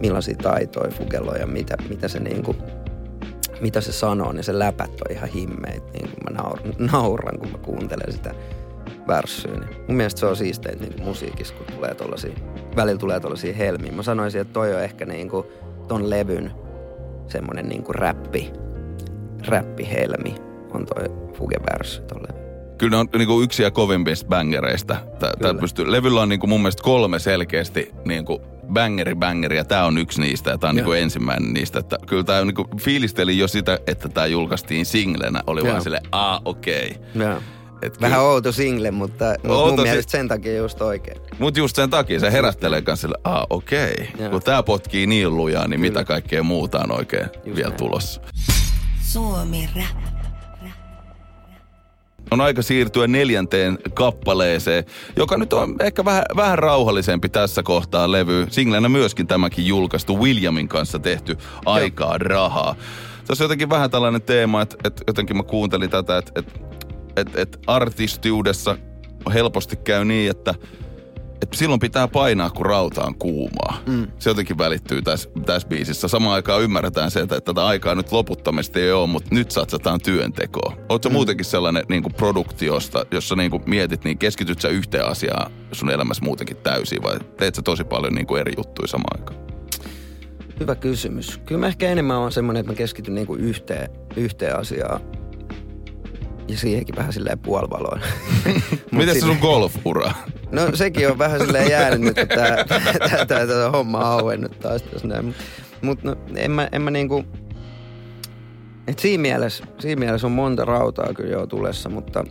millaisia 0.00 0.36
taitoja 0.36 0.90
Fugelo 0.90 1.34
ja 1.34 1.46
mitä, 1.46 1.76
mitä 1.88 2.08
se 2.08 2.20
niinku, 2.20 2.56
mitä 3.60 3.80
se 3.80 3.92
sanoo, 3.92 4.32
niin 4.32 4.44
se 4.44 4.58
läpät 4.58 4.90
on 4.90 5.16
ihan 5.16 5.28
himmeet, 5.28 5.92
niin 5.92 6.08
kuin 6.08 6.24
mä 6.30 6.42
nauran, 6.42 6.74
nauran, 6.92 7.38
kun 7.38 7.50
mä 7.50 7.58
kuuntelen 7.58 8.12
sitä 8.12 8.34
värssyä. 9.06 9.56
Niin 9.56 9.76
mun 9.88 9.96
mielestä 9.96 10.20
se 10.20 10.26
on 10.26 10.36
siistein 10.36 10.80
niin 10.80 11.02
musiikissa, 11.02 11.54
kun 11.54 11.66
tulee 11.76 11.94
tollasia, 11.94 12.32
välillä 12.76 12.98
tulee 12.98 13.20
tollasia 13.20 13.54
helmiä. 13.54 13.92
Mä 13.92 14.02
sanoisin, 14.02 14.40
että 14.40 14.52
toi 14.52 14.74
on 14.74 14.82
ehkä 14.82 15.06
niin 15.06 15.28
kuin 15.28 15.46
ton 15.88 16.10
levyn 16.10 16.52
semmonen 17.28 17.68
niin 17.68 17.82
kuin 17.82 17.94
räppi, 17.94 18.52
räppihelmi 19.46 20.49
on 20.74 20.86
toi 20.86 21.08
Fuge-värssy 21.36 22.00
ton 22.02 22.22
levyn. 22.22 22.50
Kyllä 22.78 22.90
ne 22.90 22.96
on 22.96 23.08
niinku 23.18 23.40
yksi 23.42 23.62
ja 23.62 23.70
kovimpista 23.70 24.28
bangereista. 24.28 24.96
Tää, 25.18 25.54
pystyy, 25.60 25.92
levyllä 25.92 26.20
on 26.20 26.28
niinku 26.28 26.46
mun 26.46 26.60
mielestä 26.60 26.82
kolme 26.82 27.18
selkeästi 27.18 27.90
niinku 28.04 28.40
bangeri 28.72 29.14
bangeri 29.14 29.56
ja 29.56 29.64
tää 29.64 29.86
on 29.86 29.98
yksi 29.98 30.20
niistä 30.20 30.50
ja 30.50 30.58
tää 30.58 30.70
on 30.70 30.76
niinku 30.76 30.92
ensimmäinen 30.92 31.52
niistä. 31.52 31.78
Että 31.78 31.96
kyllä 32.06 32.24
tää 32.24 32.44
niinku 32.44 32.68
fiilisteli 32.80 33.38
jo 33.38 33.48
sitä, 33.48 33.78
että 33.86 34.08
tää 34.08 34.26
julkaistiin 34.26 34.86
singlenä. 34.86 35.42
Oli 35.46 35.60
Joo. 35.60 35.68
vaan 35.70 35.82
sille, 35.82 36.00
aa 36.12 36.40
okei. 36.44 36.96
Okay. 37.14 37.26
Joo. 37.28 37.40
Et 37.82 38.00
Vähän 38.00 38.18
kyllä- 38.18 38.30
outo 38.32 38.52
single, 38.52 38.90
mutta, 38.90 39.24
mutta 39.24 39.48
Outo 39.52 39.70
mun 39.76 39.78
si- 39.78 39.82
mielestä 39.90 40.10
sen 40.12 40.28
takia 40.28 40.56
just 40.56 40.80
oikein. 40.82 41.20
Mut 41.38 41.56
just 41.56 41.76
sen 41.76 41.90
takia 41.90 42.20
se 42.20 42.32
herättelee 42.32 42.82
kanssa 42.82 43.00
sille, 43.08 43.18
aa 43.24 43.46
okei. 43.50 43.92
Okay. 43.92 44.06
Joo. 44.18 44.30
Kun 44.30 44.42
tää 44.42 44.62
potkii 44.62 45.06
niin 45.06 45.36
lujaa, 45.36 45.68
niin 45.68 45.80
Kyllä. 45.80 45.90
mitä 45.92 46.04
kaikkea 46.04 46.42
muuta 46.42 46.78
on 46.78 46.92
oikein 46.92 47.26
Just 47.44 47.56
vielä 47.56 47.68
näin. 47.68 47.78
tulossa. 47.78 48.20
Suomi 49.02 49.68
Rap. 49.76 50.19
On 52.30 52.40
aika 52.40 52.62
siirtyä 52.62 53.06
neljänteen 53.06 53.78
kappaleeseen, 53.94 54.84
joka 55.16 55.36
nyt 55.36 55.52
on 55.52 55.76
ehkä 55.80 56.04
vähän, 56.04 56.22
vähän 56.36 56.58
rauhallisempi 56.58 57.28
tässä 57.28 57.62
kohtaa 57.62 58.12
levy. 58.12 58.46
Singlenä 58.50 58.88
myöskin 58.88 59.26
tämäkin 59.26 59.66
julkaistu 59.66 60.20
Williamin 60.20 60.68
kanssa 60.68 60.98
tehty 60.98 61.36
Aikaa 61.66 62.18
rahaa. 62.18 62.74
Tässä 63.26 63.44
on 63.44 63.46
jotenkin 63.46 63.70
vähän 63.70 63.90
tällainen 63.90 64.22
teema, 64.22 64.62
että, 64.62 64.76
että 64.84 65.04
jotenkin 65.06 65.36
mä 65.36 65.42
kuuntelin 65.42 65.90
tätä, 65.90 66.18
että, 66.18 66.32
että, 66.36 66.52
että, 67.16 67.40
että 67.40 67.58
artistiudessa 67.66 68.76
helposti 69.34 69.76
käy 69.76 70.04
niin, 70.04 70.30
että 70.30 70.54
että 71.42 71.56
silloin 71.56 71.80
pitää 71.80 72.08
painaa, 72.08 72.50
kun 72.50 72.66
rauta 72.66 73.04
on 73.04 73.14
kuumaa. 73.14 73.78
Mm. 73.86 74.06
Se 74.18 74.30
jotenkin 74.30 74.58
välittyy 74.58 75.02
tässä, 75.02 75.30
tässä 75.46 75.68
biisissä. 75.68 76.08
Samaan 76.08 76.34
aikaan 76.34 76.62
ymmärretään 76.62 77.10
se, 77.10 77.20
että 77.20 77.40
tätä 77.40 77.66
aikaa 77.66 77.94
nyt 77.94 78.12
loputtomasti 78.12 78.80
ei 78.80 78.92
ole, 78.92 79.06
mutta 79.06 79.34
nyt 79.34 79.50
satsataan 79.50 80.00
työntekoon. 80.00 80.76
Oletko 80.88 81.08
mm. 81.08 81.12
muutenkin 81.12 81.44
sellainen 81.44 81.84
niin 81.88 82.02
kuin 82.02 82.14
produktiosta, 82.14 83.06
jossa 83.10 83.36
niin 83.36 83.50
kuin 83.50 83.62
mietit, 83.66 84.04
niin 84.04 84.18
keskityt 84.18 84.60
sä 84.60 84.68
yhteen 84.68 85.06
asiaan 85.06 85.52
sun 85.72 85.90
elämässä 85.90 86.24
muutenkin 86.24 86.56
täysin 86.56 87.02
vai 87.02 87.18
teet 87.36 87.54
sä 87.54 87.62
tosi 87.62 87.84
paljon 87.84 88.14
niin 88.14 88.26
kuin 88.26 88.40
eri 88.40 88.52
juttuja 88.56 88.88
samaan 88.88 89.20
aikaan? 89.20 89.40
Hyvä 90.60 90.74
kysymys. 90.74 91.40
Kyllä 91.46 91.60
mä 91.60 91.66
ehkä 91.66 91.88
enemmän 91.88 92.16
on 92.16 92.32
semmoinen, 92.32 92.60
että 92.60 92.72
mä 92.72 92.76
keskityn 92.76 93.14
niinku 93.14 93.34
yhteen, 93.34 93.90
yhteen 94.16 94.58
asiaan. 94.58 95.00
Ja 96.50 96.58
siihenkin 96.58 96.96
vähän 96.96 97.12
silleen 97.12 97.38
puolivaloin. 97.38 98.02
Mut 98.70 98.92
Miten 98.92 99.14
se 99.14 99.20
sun 99.20 99.38
golf-ura? 99.40 100.12
No 100.52 100.76
sekin 100.76 101.10
on 101.10 101.18
vähän 101.18 101.40
silleen 101.40 101.70
jäänyt 101.70 102.00
nyt, 102.00 102.18
että 102.18 102.36
tää, 102.36 102.64
tää, 102.64 103.26
tää, 103.26 103.46
tää 103.46 103.70
homma 103.70 103.98
on 103.98 104.04
auennut 104.04 104.58
taas 104.58 104.82
tässä 104.82 105.08
näin. 105.08 105.34
Mutta 105.82 106.08
no, 106.08 106.16
en 106.36 106.50
mä, 106.50 106.68
en 106.72 106.82
mä 106.82 106.90
niinku... 106.90 107.24
Et 108.86 108.98
siinä, 108.98 109.22
mielessä, 109.22 109.64
siinä 109.78 109.98
mielessä 109.98 110.26
on 110.26 110.32
monta 110.32 110.64
rautaa 110.64 111.14
kyllä 111.14 111.30
jo 111.30 111.46
tulessa, 111.46 111.88
mutta, 111.88 112.24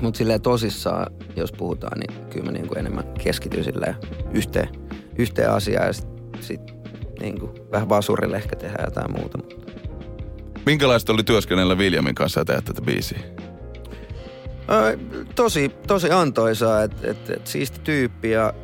mutta 0.00 0.18
silleen 0.18 0.42
tosissaan, 0.42 1.12
jos 1.36 1.52
puhutaan, 1.52 2.00
niin 2.00 2.26
kyllä 2.30 2.46
mä 2.46 2.52
niinku 2.52 2.74
enemmän 2.74 3.04
keskityn 3.24 3.64
silleen 3.64 3.94
yhteen, 4.34 4.68
yhteen 5.18 5.50
asiaan 5.50 5.86
ja 5.86 5.92
sit, 5.92 6.08
sit 6.40 6.60
niinku 7.20 7.54
vähän 7.72 7.88
vasurille 7.88 8.36
ehkä 8.36 8.56
tehdään 8.56 8.84
jotain 8.84 9.12
muuta. 9.12 9.38
Minkälaista 10.66 11.12
oli 11.12 11.24
työskennellä 11.24 11.74
Williamin 11.74 12.14
kanssa 12.14 12.40
ja 12.40 12.44
tehdä 12.44 12.60
tätä 12.60 12.82
biisiä? 12.82 13.18
Ö, 14.70 14.98
tosi, 15.34 15.68
tosi 15.86 16.10
antoisaa, 16.10 16.82
että 16.82 17.10
et, 17.10 17.30
et 17.30 17.46
siisti 17.46 17.80
tyyppi 17.80 18.30
ja, 18.30 18.54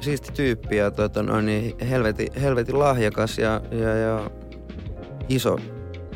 siisti 0.00 0.32
tyyppi 0.32 0.76
ja 0.76 0.90
tota, 0.90 1.22
no, 1.22 1.40
niin 1.40 1.86
helvetin, 1.88 2.28
helvetin 2.40 2.78
lahjakas 2.78 3.38
ja, 3.38 3.60
ja, 3.70 3.96
ja 3.96 4.30
iso, 5.28 5.58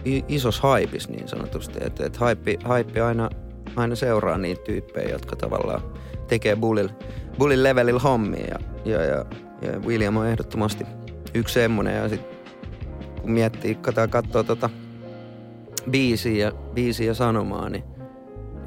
i, 0.06 0.24
isos 0.28 0.60
haipis 0.60 1.08
niin 1.08 1.28
sanotusti. 1.28 1.78
Että 1.80 2.06
et 2.06 2.16
haippi, 2.16 2.58
haippi 2.64 3.00
aina, 3.00 3.30
aina 3.76 3.94
seuraa 3.94 4.38
niitä 4.38 4.62
tyyppejä, 4.62 5.08
jotka 5.08 5.36
tavallaan 5.36 5.82
tekee 6.28 6.56
bullil, 6.56 6.88
bullil 7.38 7.62
levelillä 7.62 8.00
hommia 8.00 8.46
ja, 8.46 8.58
ja, 8.84 9.02
ja, 9.02 9.24
ja 9.62 9.80
William 9.80 10.16
on 10.16 10.26
ehdottomasti 10.26 10.84
yksi 11.34 11.54
semmonen 11.54 11.96
ja 11.96 12.08
sit 12.08 12.22
kun 13.20 13.30
miettii, 13.30 13.74
katsoo, 13.74 14.08
katsoo 14.08 14.42
tota 14.42 14.70
biisiä 15.90 16.46
ja, 16.46 16.52
biisiä 16.52 17.06
ja 17.06 17.14
sanomaa, 17.14 17.68
niin 17.68 17.84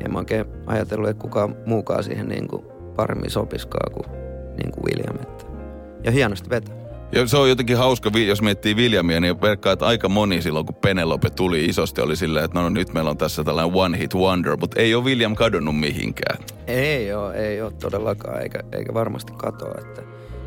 en 0.05 0.11
mä 0.11 0.19
oikein 0.19 0.45
ajatellut, 0.67 1.09
että 1.09 1.21
kukaan 1.21 1.55
muukaan 1.65 2.03
siihen 2.03 2.27
niin 2.27 2.47
kuin 2.47 2.63
paremmin 2.95 3.31
sopiskaan 3.31 3.93
kuin, 3.93 4.17
niin 4.57 4.71
kuin 4.71 4.83
William. 4.85 5.15
Että. 5.21 5.45
Ja 6.03 6.11
hienosti 6.11 6.49
vetää. 6.49 6.79
Ja 7.11 7.27
se 7.27 7.38
on 7.38 7.49
jotenkin 7.49 7.77
hauska, 7.77 8.11
jos 8.27 8.41
miettii 8.41 8.75
Williamia, 8.75 9.19
niin 9.19 9.41
verkkaa, 9.41 9.73
että 9.73 9.85
aika 9.85 10.09
moni 10.09 10.41
silloin, 10.41 10.65
kun 10.65 10.75
Penelope 10.75 11.29
tuli 11.29 11.65
isosti, 11.65 12.01
oli 12.01 12.15
silleen, 12.15 12.45
että 12.45 12.59
no, 12.59 12.63
no 12.63 12.69
nyt 12.69 12.93
meillä 12.93 13.09
on 13.09 13.17
tässä 13.17 13.43
tällainen 13.43 13.75
one 13.75 13.97
hit 13.97 14.15
wonder, 14.15 14.57
mutta 14.57 14.79
ei 14.79 14.95
ole 14.95 15.03
William 15.03 15.35
kadonnut 15.35 15.79
mihinkään. 15.79 16.38
Ei 16.67 17.13
ole, 17.13 17.35
ei 17.35 17.61
ole 17.61 17.71
todellakaan, 17.71 18.41
eikä, 18.41 18.59
eikä 18.71 18.93
varmasti 18.93 19.33
katoa, 19.38 19.75
että 19.79 20.01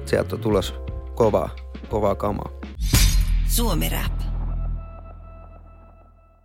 sieltä 0.05 0.35
on 0.35 0.41
tulos 0.41 0.75
kovaa, 1.15 1.51
kovaa 1.89 2.15
kamaa. 2.15 2.51
Suomi 3.47 3.89
Rap. 3.89 4.32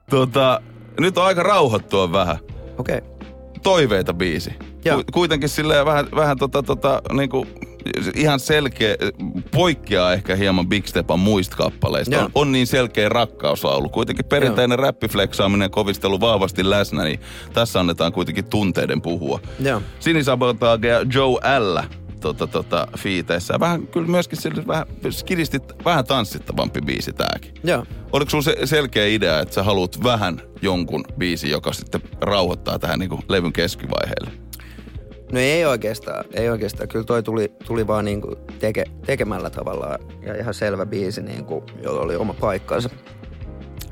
Tota, 0.09 0.61
nyt 0.99 1.17
on 1.17 1.25
aika 1.25 1.43
rauhoittua 1.43 2.11
vähän. 2.11 2.37
Okei, 2.77 2.97
okay. 2.97 3.09
Toiveita 3.63 4.13
biisi. 4.13 4.53
Joo. 4.85 4.97
Ku, 4.97 5.03
kuitenkin 5.13 5.49
silleen 5.49 5.85
vähän, 5.85 6.07
vähän 6.15 6.37
tota, 6.37 6.63
tota, 6.63 7.01
niinku, 7.11 7.47
ihan 8.15 8.39
selkeä, 8.39 8.95
poikkeaa 9.51 10.13
ehkä 10.13 10.35
hieman 10.35 10.67
Big 10.67 10.85
Stepan 10.85 11.19
muista 11.19 11.55
kappaleista. 11.55 12.15
Joo. 12.15 12.23
On, 12.23 12.31
on, 12.35 12.51
niin 12.51 12.67
selkeä 12.67 13.09
rakkauslaulu. 13.09 13.89
Kuitenkin 13.89 14.25
perinteinen 14.25 14.79
räppifleksaaminen 14.79 15.65
ja 15.65 15.69
kovistelu 15.69 16.19
vahvasti 16.19 16.69
läsnä, 16.69 17.03
niin 17.03 17.19
tässä 17.53 17.79
annetaan 17.79 18.11
kuitenkin 18.11 18.45
tunteiden 18.45 19.01
puhua. 19.01 19.39
joo. 19.59 19.81
Sinisabotage 19.99 20.87
ja 20.87 21.05
Joe 21.13 21.39
L. 21.59 21.77
Tota, 22.19 22.47
tota, 22.47 22.87
fiiteissä. 22.97 23.59
Vähän 23.59 23.87
kyllä 23.87 24.07
myöskin 24.07 24.41
sille, 24.41 24.67
vähän 24.67 24.87
skidistit, 25.09 25.63
vähän 25.85 26.05
tanssittavampi 26.05 26.81
biisi 26.81 27.13
tääkin. 27.13 27.53
Joo. 27.63 27.85
Oliko 28.13 28.29
sulla 28.29 28.43
se 28.43 28.55
selkeä 28.65 29.05
idea, 29.05 29.39
että 29.39 29.55
sä 29.55 29.63
haluat 29.63 30.03
vähän 30.03 30.41
jonkun 30.61 31.05
biisi, 31.17 31.49
joka 31.49 31.73
sitten 31.73 32.01
rauhoittaa 32.21 32.79
tähän 32.79 32.99
niin 32.99 33.09
levyn 33.29 33.53
keskivaiheelle? 33.53 34.31
No 35.31 35.39
ei 35.39 35.65
oikeastaan, 35.65 36.25
ei 36.33 36.49
oikeastaan. 36.49 36.89
Kyllä 36.89 37.05
toi 37.05 37.23
tuli, 37.23 37.51
tuli 37.65 37.87
vaan 37.87 38.05
niinku 38.05 38.35
teke, 38.59 38.83
tekemällä 39.05 39.49
tavallaan 39.49 39.99
ja 40.21 40.35
ihan 40.35 40.53
selvä 40.53 40.85
biisi, 40.85 41.21
niinku, 41.21 41.63
jolla 41.83 42.01
oli 42.01 42.15
oma 42.15 42.33
paikkansa, 42.33 42.89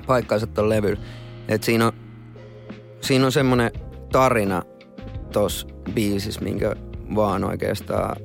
paikkansa 0.08 0.48
ton 0.48 0.70
levyllä. 0.70 1.02
Et 1.48 1.64
siinä 1.64 1.88
on, 1.88 1.94
siinä 3.02 3.26
on 3.26 3.32
semmonen 3.32 3.72
tarina 4.12 4.64
tossa 5.32 5.68
biisissä, 5.94 6.42
minkä 6.42 6.76
vaan 7.16 7.44
oikeastaan 7.44 8.16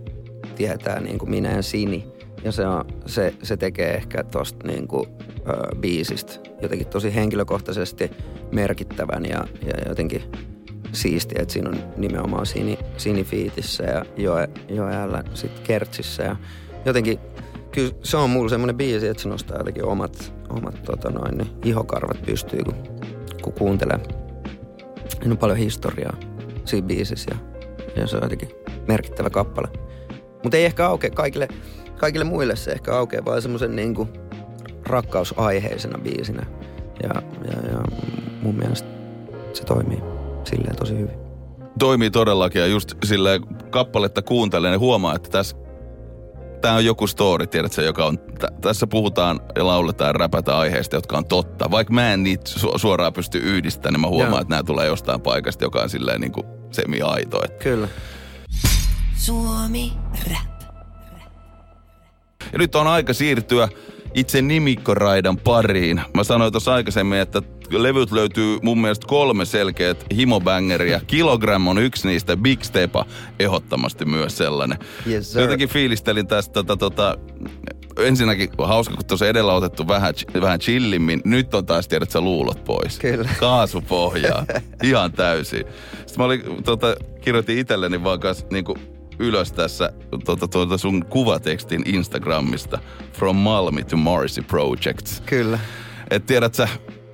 tietää 0.56 1.00
niinku 1.00 1.26
minä 1.26 1.50
ja 1.56 1.62
Sini. 1.62 2.06
Ja 2.44 2.52
se, 2.52 2.66
on, 2.66 2.84
se, 3.06 3.34
se 3.42 3.56
tekee 3.56 3.94
ehkä 3.94 4.24
tosta 4.24 4.66
niinku, 4.66 5.06
ö, 5.48 5.76
biisistä 5.76 6.32
jotenkin 6.62 6.86
tosi 6.86 7.14
henkilökohtaisesti 7.14 8.10
merkittävän 8.52 9.24
ja, 9.24 9.44
ja 9.66 9.88
jotenkin 9.88 10.22
siistiä, 10.92 11.42
että 11.42 11.52
siinä 11.52 11.70
on 11.70 11.78
nimenomaan 11.96 12.46
Sini, 12.46 12.78
Sinifiitissä 12.96 13.84
ja 13.84 14.04
Joe, 14.16 14.48
Joeällä 14.68 15.24
sitten 15.34 15.62
Kertsissä. 15.62 16.22
Ja 16.22 16.36
jotenkin 16.84 17.18
kyllä 17.72 17.92
se 18.02 18.16
on 18.16 18.30
mulla 18.30 18.48
semmoinen 18.48 18.76
biisi, 18.76 19.08
että 19.08 19.22
se 19.22 19.28
nostaa 19.28 19.58
jotenkin 19.58 19.84
omat, 19.84 20.34
omat 20.48 20.82
tota 20.82 21.10
noin, 21.10 21.38
niin 21.38 21.48
ihokarvat 21.64 22.22
pystyy, 22.26 22.60
kun, 22.64 22.74
kun 23.42 23.52
kuuntelee. 23.52 23.98
Siinä 25.08 25.30
on 25.30 25.38
paljon 25.38 25.58
historiaa 25.58 26.16
siinä 26.64 26.86
biisissä 26.86 27.30
ja, 27.34 27.38
ja 27.96 28.06
se 28.06 28.16
on 28.16 28.22
jotenkin 28.22 28.59
merkittävä 28.88 29.30
kappale. 29.30 29.68
Mutta 30.42 30.56
ei 30.56 30.64
ehkä 30.64 30.86
aukea 30.86 31.10
kaikille, 31.10 31.48
kaikille 31.96 32.24
muille 32.24 32.56
se 32.56 32.72
ehkä 32.72 32.96
aukeaa 32.96 33.24
vaan 33.24 33.42
semmoisen 33.42 33.76
niin 33.76 34.08
rakkausaiheisena 34.86 35.98
biisinä. 35.98 36.46
Ja, 37.02 37.22
ja, 37.44 37.70
ja 37.70 37.78
mun 38.42 38.54
mielestä 38.54 38.88
se 39.52 39.64
toimii 39.64 40.02
silleen 40.44 40.76
tosi 40.76 40.98
hyvin. 40.98 41.18
Toimii 41.78 42.10
todellakin 42.10 42.60
ja 42.60 42.66
just 42.66 42.94
silleen 43.04 43.42
kappaletta 43.70 44.22
kuuntelee, 44.22 44.70
niin 44.70 44.80
huomaa, 44.80 45.14
että 45.14 45.30
tässä 45.30 45.56
Tämä 46.60 46.74
on 46.74 46.84
joku 46.84 47.06
story, 47.06 47.46
tiedätkö, 47.46 47.82
joka 47.82 48.06
on, 48.06 48.18
t- 48.18 48.60
tässä 48.60 48.86
puhutaan 48.86 49.40
ja 49.56 49.66
lauletaan 49.66 50.08
ja 50.08 50.12
räpätään 50.12 50.58
aiheista, 50.58 50.96
jotka 50.96 51.18
on 51.18 51.24
totta. 51.24 51.70
Vaikka 51.70 51.94
mä 51.94 52.12
en 52.12 52.22
niitä 52.22 52.50
su- 52.58 52.78
suoraan 52.78 53.12
pysty 53.12 53.38
yhdistämään, 53.38 53.92
niin 53.92 54.00
mä 54.00 54.06
huomaan, 54.06 54.30
Joo. 54.30 54.40
että 54.40 54.54
nämä 54.54 54.62
tulee 54.62 54.86
jostain 54.86 55.20
paikasta, 55.20 55.64
joka 55.64 55.82
on 55.82 55.90
silleen 55.90 56.20
niin 56.20 56.32
kuin 56.32 56.46
semi-aito. 56.70 57.44
Että 57.44 57.64
Kyllä. 57.64 57.88
Suomi 59.20 59.92
Rap. 60.30 60.62
Ja 62.52 62.58
nyt 62.58 62.74
on 62.74 62.86
aika 62.86 63.12
siirtyä 63.12 63.68
itse 64.14 64.42
nimikkoraidan 64.42 65.36
pariin. 65.36 66.00
Mä 66.14 66.24
sanoin 66.24 66.52
tuossa 66.52 66.74
aikaisemmin, 66.74 67.18
että 67.18 67.42
levyt 67.70 68.12
löytyy 68.12 68.58
mun 68.62 68.80
mielestä 68.80 69.06
kolme 69.06 69.44
selkeät 69.44 70.06
himobängeria. 70.16 71.00
Kilogram 71.06 71.68
on 71.68 71.78
yksi 71.78 72.08
niistä, 72.08 72.36
Big 72.36 72.62
Stepa 72.62 73.04
ehdottomasti 73.38 74.04
myös 74.04 74.36
sellainen. 74.36 74.78
Yes, 75.06 75.32
sir. 75.32 75.42
Jotenkin 75.42 75.68
fiilistelin 75.68 76.26
tästä 76.26 76.52
tota, 76.52 76.76
tota, 76.76 77.18
ensinnäkin 77.96 78.50
hauska, 78.58 78.94
kun 78.94 79.06
tuossa 79.06 79.26
edellä 79.26 79.54
otettu 79.54 79.88
vähän, 79.88 80.14
vähän 80.40 80.60
chillimmin. 80.60 81.20
Nyt 81.24 81.54
on 81.54 81.66
taas 81.66 81.88
tiedät 81.88 82.10
sä 82.10 82.20
luulot 82.20 82.64
pois. 82.64 82.98
Kyllä. 82.98 83.28
Kaasupohjaa. 83.40 84.46
Ihan 84.82 85.12
täysin. 85.12 85.64
Sitten 85.90 86.14
mä 86.16 86.24
olin, 86.24 86.62
tota, 86.64 86.94
kirjoitin 87.20 87.58
itselleni 87.58 88.04
vaan 88.04 88.20
kanssa 88.20 88.46
niinku 88.50 88.78
ylös 89.20 89.52
tässä 89.52 89.92
tuota, 90.24 90.48
tuota 90.48 90.78
sun 90.78 91.04
kuvatekstin 91.04 91.82
Instagramista 91.86 92.78
From 93.12 93.36
Malmi 93.36 93.84
to 93.84 93.96
Marcy 93.96 94.42
Projects. 94.42 95.22
Kyllä. 95.26 95.58
Et 96.10 96.26
tiedät 96.26 96.54
sä, 96.54 96.68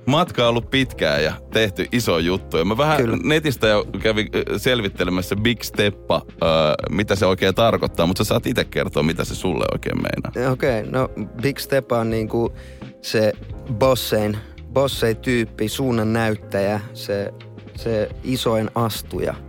matka 0.05 0.43
on 0.43 0.49
ollut 0.49 0.69
pitkään 0.69 1.23
ja 1.23 1.33
tehty 1.53 1.87
iso 1.91 2.19
juttu. 2.19 2.57
Ja 2.57 2.65
mä 2.65 2.77
vähän 2.77 2.97
Kyllä. 2.97 3.17
netistä 3.23 3.67
jo 3.67 3.85
kävin 3.99 4.29
selvittelemässä 4.57 5.35
Big 5.35 5.61
Steppa, 5.61 6.15
äh, 6.15 6.49
mitä 6.89 7.15
se 7.15 7.25
oikein 7.25 7.55
tarkoittaa, 7.55 8.05
mutta 8.07 8.23
sä 8.23 8.27
saat 8.27 8.47
itse 8.47 8.65
kertoa, 8.65 9.03
mitä 9.03 9.25
se 9.25 9.35
sulle 9.35 9.65
oikein 9.73 9.97
meinaa. 10.01 10.51
Okei, 10.51 10.79
okay, 10.79 10.91
no 10.91 11.09
Big 11.41 11.59
Step 11.59 11.91
on 11.91 12.09
niinku 12.09 12.53
se 13.01 13.33
bossein, 13.73 14.37
bossein 14.73 15.17
tyyppi, 15.17 15.69
suunnan 15.69 16.13
näyttäjä, 16.13 16.79
se, 16.93 17.33
se 17.75 18.09
isoin 18.23 18.71
astuja 18.75 19.46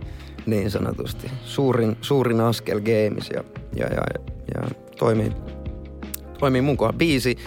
niin 0.49 0.71
sanotusti. 0.71 1.31
Suurin, 1.45 1.97
suurin 2.01 2.41
askel 2.41 2.79
gameissa 2.79 3.33
ja, 3.33 3.43
ja, 3.75 3.85
ja, 3.85 4.01
ja 4.55 4.69
toimii, 4.97 5.31
toimii 6.39 6.61
mukaan. 6.61 6.97
Biisi, 6.97 7.37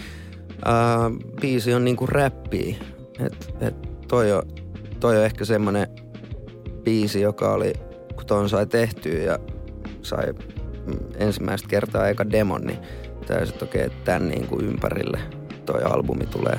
ää, 0.64 1.10
biisi 1.40 1.74
on 1.74 1.84
niinku 1.84 2.06
räppiä. 2.06 2.76
Et, 3.26 3.54
et 3.60 4.08
toi, 4.08 4.32
on, 4.32 4.42
toi 5.00 5.18
on 5.18 5.24
ehkä 5.24 5.44
semmonen 5.44 5.88
biisi, 6.84 7.20
joka 7.20 7.52
oli, 7.52 7.72
kun 8.14 8.26
ton 8.26 8.48
sai 8.48 8.66
tehtyä 8.66 9.22
ja 9.22 9.38
sai 10.02 10.32
mm, 10.86 10.98
ensimmäistä 11.18 11.68
kertaa 11.68 12.08
eka 12.08 12.30
demon, 12.30 12.60
niin 12.60 12.78
täysin 13.26 13.62
okei, 13.62 13.82
että 13.82 13.98
tämän 14.04 14.28
niin 14.28 14.46
kuin 14.46 14.64
ympärille 14.64 15.20
toi 15.66 15.82
albumi 15.82 16.26
tulee 16.26 16.58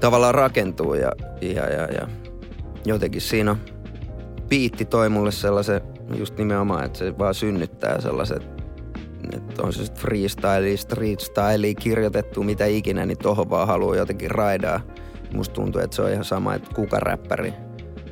tavallaan 0.00 0.34
rakentuu 0.34 0.94
ja, 0.94 1.12
ja, 1.40 1.66
ja, 1.66 1.82
ja 1.92 2.08
jotenkin 2.84 3.20
siinä 3.20 3.50
on 3.50 3.58
biitti 4.48 4.84
toi 4.84 5.08
mulle 5.08 5.30
sellaisen 5.30 5.80
just 6.16 6.38
nimenomaan, 6.38 6.84
että 6.84 6.98
se 6.98 7.18
vaan 7.18 7.34
synnyttää 7.34 8.00
sellaiset 8.00 8.58
että 9.32 9.62
on 9.62 9.72
se 9.72 9.84
sitten 9.84 10.02
freestyle, 10.02 10.76
street 10.76 11.20
style, 11.20 11.74
kirjoitettu 11.74 12.42
mitä 12.42 12.66
ikinä, 12.66 13.06
niin 13.06 13.18
tohon 13.18 13.50
vaan 13.50 13.66
haluaa 13.66 13.96
jotenkin 13.96 14.30
raidaa. 14.30 14.80
Musta 15.34 15.54
tuntuu, 15.54 15.80
että 15.80 15.96
se 15.96 16.02
on 16.02 16.12
ihan 16.12 16.24
sama, 16.24 16.54
että 16.54 16.74
kuka 16.74 17.00
räppäri 17.00 17.52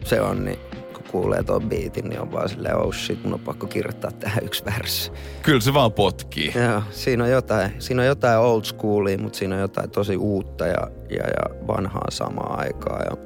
se 0.05 0.21
on, 0.21 0.45
niin 0.45 0.59
kun 0.95 1.05
kuulee 1.11 1.43
ton 1.43 1.69
biitin, 1.69 2.09
niin 2.09 2.21
on 2.21 2.33
vaan 2.33 2.49
silleen, 2.49 2.77
oh 2.77 2.95
shit, 2.95 3.25
mun 3.25 3.35
on 3.35 3.41
pakko 3.41 3.67
kirjoittaa 3.67 4.11
tähän 4.11 4.45
yksi 4.45 4.65
värssi. 4.65 5.13
Kyllä 5.43 5.61
se 5.61 5.75
vaan 5.75 5.93
potkii. 5.93 6.53
Joo, 6.69 6.83
siinä 6.91 7.25
on 7.25 7.31
jotain, 7.31 7.73
siinä 7.79 8.03
on 8.03 8.09
jotain 8.09 8.39
old 8.39 8.65
schoolia, 8.65 9.19
mutta 9.19 9.39
siinä 9.39 9.55
on 9.55 9.61
jotain 9.61 9.91
tosi 9.91 10.17
uutta 10.17 10.67
ja, 10.67 10.91
ja, 11.11 11.25
ja 11.27 11.67
vanhaa 11.67 12.11
samaa 12.11 12.57
aikaa. 12.59 13.01
Ja, 13.11 13.17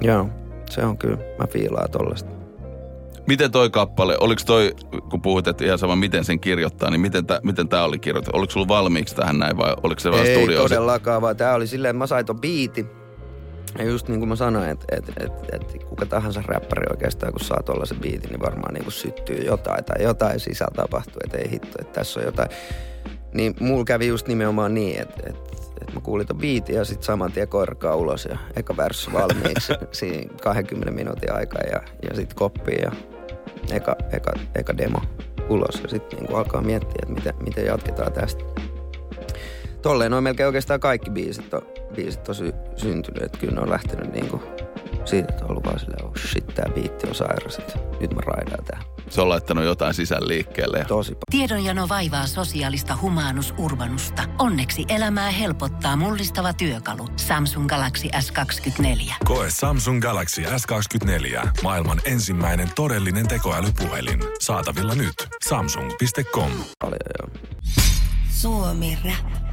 joo, 0.00 0.28
se 0.70 0.84
on 0.84 0.98
kyllä, 0.98 1.18
mä 1.38 1.46
fiilaan 1.46 1.90
tollasta. 1.90 2.30
Miten 3.26 3.50
toi 3.50 3.70
kappale, 3.70 4.16
oliko 4.20 4.42
toi, 4.46 4.74
kun 5.10 5.22
puhut, 5.22 5.48
että 5.48 5.64
ihan 5.64 5.78
sama 5.78 5.96
miten 5.96 6.24
sen 6.24 6.40
kirjoittaa, 6.40 6.90
niin 6.90 7.00
miten, 7.00 7.26
tä, 7.26 7.40
miten 7.42 7.68
tää 7.68 7.84
oli 7.84 7.98
kirjoitettu? 7.98 8.38
Oliko 8.38 8.50
sulla 8.50 8.68
valmiiksi 8.68 9.16
tähän 9.16 9.38
näin 9.38 9.56
vai 9.56 9.74
oliko 9.82 10.00
se 10.00 10.10
vaan 10.10 10.26
Ei 10.26 10.36
studio? 10.36 10.62
todellakaan, 10.62 11.22
vaan 11.22 11.36
tää 11.36 11.54
oli 11.54 11.66
silleen, 11.66 11.90
että 11.90 11.98
mä 11.98 12.06
sain 12.06 12.26
ton 12.26 12.40
biiti. 12.40 12.86
Ja 13.78 13.84
just 13.84 14.08
niin 14.08 14.18
kuin 14.18 14.28
mä 14.28 14.36
sanoin, 14.36 14.70
että 14.70 14.86
et, 14.96 15.08
et, 15.08 15.32
et, 15.52 15.84
kuka 15.84 16.06
tahansa 16.06 16.42
räppäri 16.46 16.86
oikeastaan, 16.90 17.32
kun 17.32 17.40
saa 17.40 17.62
tollasen 17.62 18.00
biitin, 18.00 18.30
niin 18.30 18.40
varmaan 18.40 18.74
niin 18.74 18.84
kuin 18.84 18.92
syttyy 18.92 19.36
jotain 19.36 19.84
tai 19.84 20.02
jotain 20.02 20.40
sisällä 20.40 20.74
tapahtuu, 20.76 21.20
että 21.24 21.38
ei 21.38 21.50
hitto, 21.50 21.78
että 21.80 21.92
tässä 21.92 22.20
on 22.20 22.26
jotain. 22.26 22.48
Niin 23.34 23.54
mulla 23.60 23.84
kävi 23.84 24.06
just 24.06 24.28
nimenomaan 24.28 24.74
niin, 24.74 25.02
että 25.02 25.22
et, 25.26 25.36
et 25.80 25.94
mä 25.94 26.00
kuulin 26.00 26.26
ton 26.26 26.38
biitin 26.38 26.76
ja 26.76 26.84
sitten 26.84 27.06
saman 27.06 27.32
tien 27.32 27.48
korkaa 27.48 27.96
ulos 27.96 28.24
ja 28.24 28.38
eka 28.56 28.76
värssi 28.76 29.12
valmiiksi 29.12 29.72
siinä 29.92 30.34
20 30.42 30.90
minuutin 30.90 31.32
aikaa 31.32 31.62
ja, 31.62 31.80
ja 32.08 32.16
sitten 32.16 32.36
koppiin 32.36 32.82
ja 32.82 32.92
eka, 33.70 33.96
eka, 34.12 34.32
eka 34.54 34.76
demo 34.76 34.98
ulos 35.48 35.80
ja 35.82 35.88
sitten 35.88 36.18
niin 36.18 36.34
alkaa 36.36 36.60
miettiä, 36.62 36.98
että 37.02 37.14
miten, 37.14 37.34
miten 37.40 37.66
jatketaan 37.66 38.12
tästä. 38.12 38.44
Tolleen 39.82 40.12
on 40.12 40.22
melkein 40.22 40.46
oikeastaan 40.46 40.80
kaikki 40.80 41.10
biisit 41.10 41.54
on, 41.54 41.62
biisit 41.94 42.28
on 42.28 42.34
sy- 42.34 42.54
syntynyt, 42.76 43.22
että 43.22 43.38
kyllä 43.38 43.54
ne 43.54 43.60
on 43.60 43.70
lähtenyt 43.70 44.12
niinku 44.12 44.42
siitä, 45.04 45.28
että 45.30 45.44
on 45.44 45.50
ollut 45.50 45.64
vaan 45.64 45.78
silleen, 45.78 46.04
oh 46.04 46.12
shit, 46.16 46.46
tää 46.46 46.70
biitti 46.74 47.08
on 47.08 47.14
sairas, 47.14 47.58
että 47.58 47.78
nyt 48.00 48.14
mä 48.14 48.20
raidaan 48.26 48.64
tää. 48.64 48.97
Se 49.10 49.20
on 49.20 49.28
laittanut 49.28 49.64
jotain 49.64 49.94
sisään 49.94 50.28
liikkeelle. 50.28 50.78
Ja 50.78 50.84
Tosi 50.84 51.10
paljon. 51.10 51.22
Tiedonjano 51.30 51.88
vaivaa 51.88 52.26
sosiaalista 52.26 52.98
humanus 53.02 53.54
urbanusta. 53.58 54.22
Onneksi 54.38 54.84
elämää 54.88 55.30
helpottaa 55.30 55.96
mullistava 55.96 56.52
työkalu. 56.52 57.08
Samsung 57.16 57.66
Galaxy 57.66 58.08
S24. 58.08 59.12
Koe 59.24 59.50
Samsung 59.50 60.02
Galaxy 60.02 60.42
S24. 60.42 61.48
Maailman 61.62 62.00
ensimmäinen 62.04 62.68
todellinen 62.74 63.28
tekoälypuhelin. 63.28 64.20
Saatavilla 64.40 64.94
nyt. 64.94 65.14
Samsung.com. 65.48 66.50
Suomi 68.30 68.98
Rap. 69.04 69.47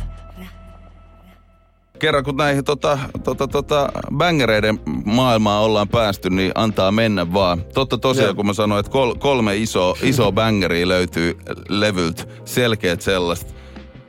Kerran 1.99 2.23
kun 2.23 2.37
näihin 2.37 2.63
tota, 2.63 2.99
tota, 3.23 3.47
tota, 3.47 3.89
bängereiden 4.17 4.79
maailmaan 5.05 5.63
ollaan 5.63 5.87
päästy, 5.87 6.29
niin 6.29 6.51
antaa 6.55 6.91
mennä 6.91 7.33
vaan. 7.33 7.63
Totta 7.73 7.97
tosiaan, 7.97 8.27
Joo. 8.27 8.35
kun 8.35 8.45
mä 8.45 8.53
sanoin, 8.53 8.79
että 8.79 8.91
kol, 8.91 9.15
kolme 9.15 9.55
iso, 9.55 9.97
iso 10.01 10.31
bängeriä 10.41 10.87
löytyy 10.87 11.37
levyltä, 11.69 12.23
selkeät 12.45 13.01
sellaista, 13.01 13.53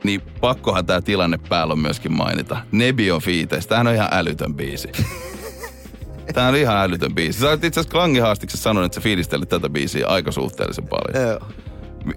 niin 0.03 0.21
pakkohan 0.21 0.85
tämä 0.85 1.01
tilanne 1.01 1.39
päällä 1.49 1.71
on 1.71 1.79
myöskin 1.79 2.13
mainita. 2.13 2.57
Nebi 2.71 3.11
on 3.11 3.21
fiiteistä. 3.21 3.69
Tämähän 3.69 3.87
on 3.87 3.93
ihan 3.93 4.09
älytön 4.11 4.55
biisi. 4.55 4.91
Tämä 6.33 6.47
on 6.47 6.55
ihan 6.55 6.77
älytön 6.77 7.15
biisi. 7.15 7.39
Sä 7.39 7.49
olet 7.49 7.63
itse 7.63 7.79
asiassa 7.79 7.91
Klangihaastiksessa 7.91 8.63
sanonut, 8.63 8.85
että 8.85 8.95
sä 8.95 9.01
fiilistelit 9.01 9.49
tätä 9.49 9.69
biisiä 9.69 10.07
aika 10.07 10.31
suhteellisen 10.31 10.87
paljon. 10.87 11.27
Joo. 11.27 11.66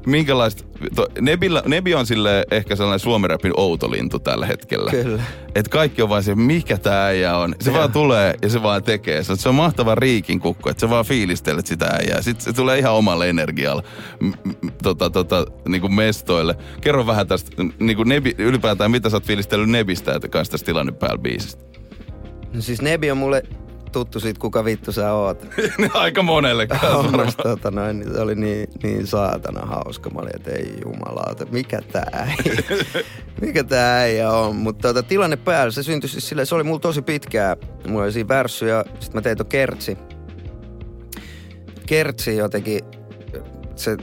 Minkälaista... 0.06 0.64
To, 0.94 1.06
Nebillä, 1.20 1.62
Nebi 1.66 1.94
on 1.94 2.06
sille 2.06 2.44
ehkä 2.50 2.76
sellainen 2.76 3.00
suomirapin 3.00 3.52
outolintu 3.56 4.18
tällä 4.18 4.46
hetkellä. 4.46 4.90
Kyllä. 4.90 5.22
Et 5.54 5.68
kaikki 5.68 6.02
on 6.02 6.08
vaan 6.08 6.22
se, 6.22 6.34
mikä 6.34 6.78
tää 6.78 7.06
äijä 7.06 7.36
on. 7.36 7.54
Se 7.60 7.72
vaan 7.72 7.92
tulee 7.92 8.34
ja 8.42 8.48
se 8.48 8.62
vaan 8.62 8.82
tekee. 8.82 9.22
Se 9.22 9.32
on, 9.32 9.38
se 9.38 9.48
on 9.48 9.54
mahtava 9.54 9.94
riikin 9.94 10.40
kukko, 10.40 10.70
että 10.70 10.80
sä 10.80 10.90
vaan 10.90 11.04
fiilistelet 11.04 11.66
sitä 11.66 11.86
äijää. 11.86 12.22
Sitten 12.22 12.44
se 12.44 12.52
tulee 12.52 12.78
ihan 12.78 12.92
omalla 12.92 13.26
energialla 13.26 13.82
m- 14.20 14.26
m- 14.26 14.70
tota, 14.82 15.10
tota, 15.10 15.46
niin 15.68 15.80
kuin 15.80 15.94
mestoille. 15.94 16.56
Kerro 16.80 17.06
vähän 17.06 17.26
tästä, 17.26 17.50
niin 17.78 17.96
kuin 17.96 18.08
Nebi, 18.08 18.34
ylipäätään 18.38 18.90
mitä 18.90 19.10
sä 19.10 19.16
oot 19.16 19.26
fiilistellyt 19.26 19.70
Nebistä, 19.70 20.14
että 20.14 20.28
kanssa 20.28 20.52
tästä 20.52 20.66
tilanne 20.66 20.92
päällä 20.92 21.18
biisistä. 21.18 21.64
No 22.54 22.60
siis 22.60 22.82
Nebi 22.82 23.10
on 23.10 23.18
mulle 23.18 23.42
tuttu 23.92 24.20
siitä, 24.20 24.40
kuka 24.40 24.64
vittu 24.64 24.92
sä 24.92 25.12
oot. 25.12 25.46
Aika 25.94 26.22
monelle 26.22 26.66
kanssa 26.66 27.42
tota 27.42 27.70
noin, 27.70 27.98
niin 27.98 28.12
se 28.12 28.20
oli 28.20 28.34
niin, 28.34 28.68
niin 28.82 29.06
saatana 29.06 29.66
hauska. 29.66 30.10
Mä 30.10 30.20
olin, 30.20 30.36
että 30.36 30.50
ei 30.50 30.74
jumalauta, 30.84 31.46
mikä 31.50 31.80
tää 31.92 32.10
äijä, 32.12 32.62
mikä 33.40 33.64
tää 33.64 33.96
äijä 33.96 34.30
on. 34.30 34.56
Mutta 34.56 34.88
tota, 34.88 35.02
tilanne 35.02 35.36
päällä, 35.36 35.70
se 35.70 35.82
syntyi 35.82 36.08
siis 36.10 36.28
silleen, 36.28 36.46
se 36.46 36.54
oli 36.54 36.64
mulla 36.64 36.80
tosi 36.80 37.02
pitkää. 37.02 37.56
Mulla 37.88 38.04
oli 38.04 38.12
siinä 38.12 38.28
värssy 38.28 38.68
ja 38.68 38.84
sit 39.00 39.14
mä 39.14 39.20
tein 39.20 39.36
ton 39.36 39.46
kertsi. 39.46 39.98
Kertsi 41.86 42.36
jotenkin, 42.36 42.80
se 43.76 43.96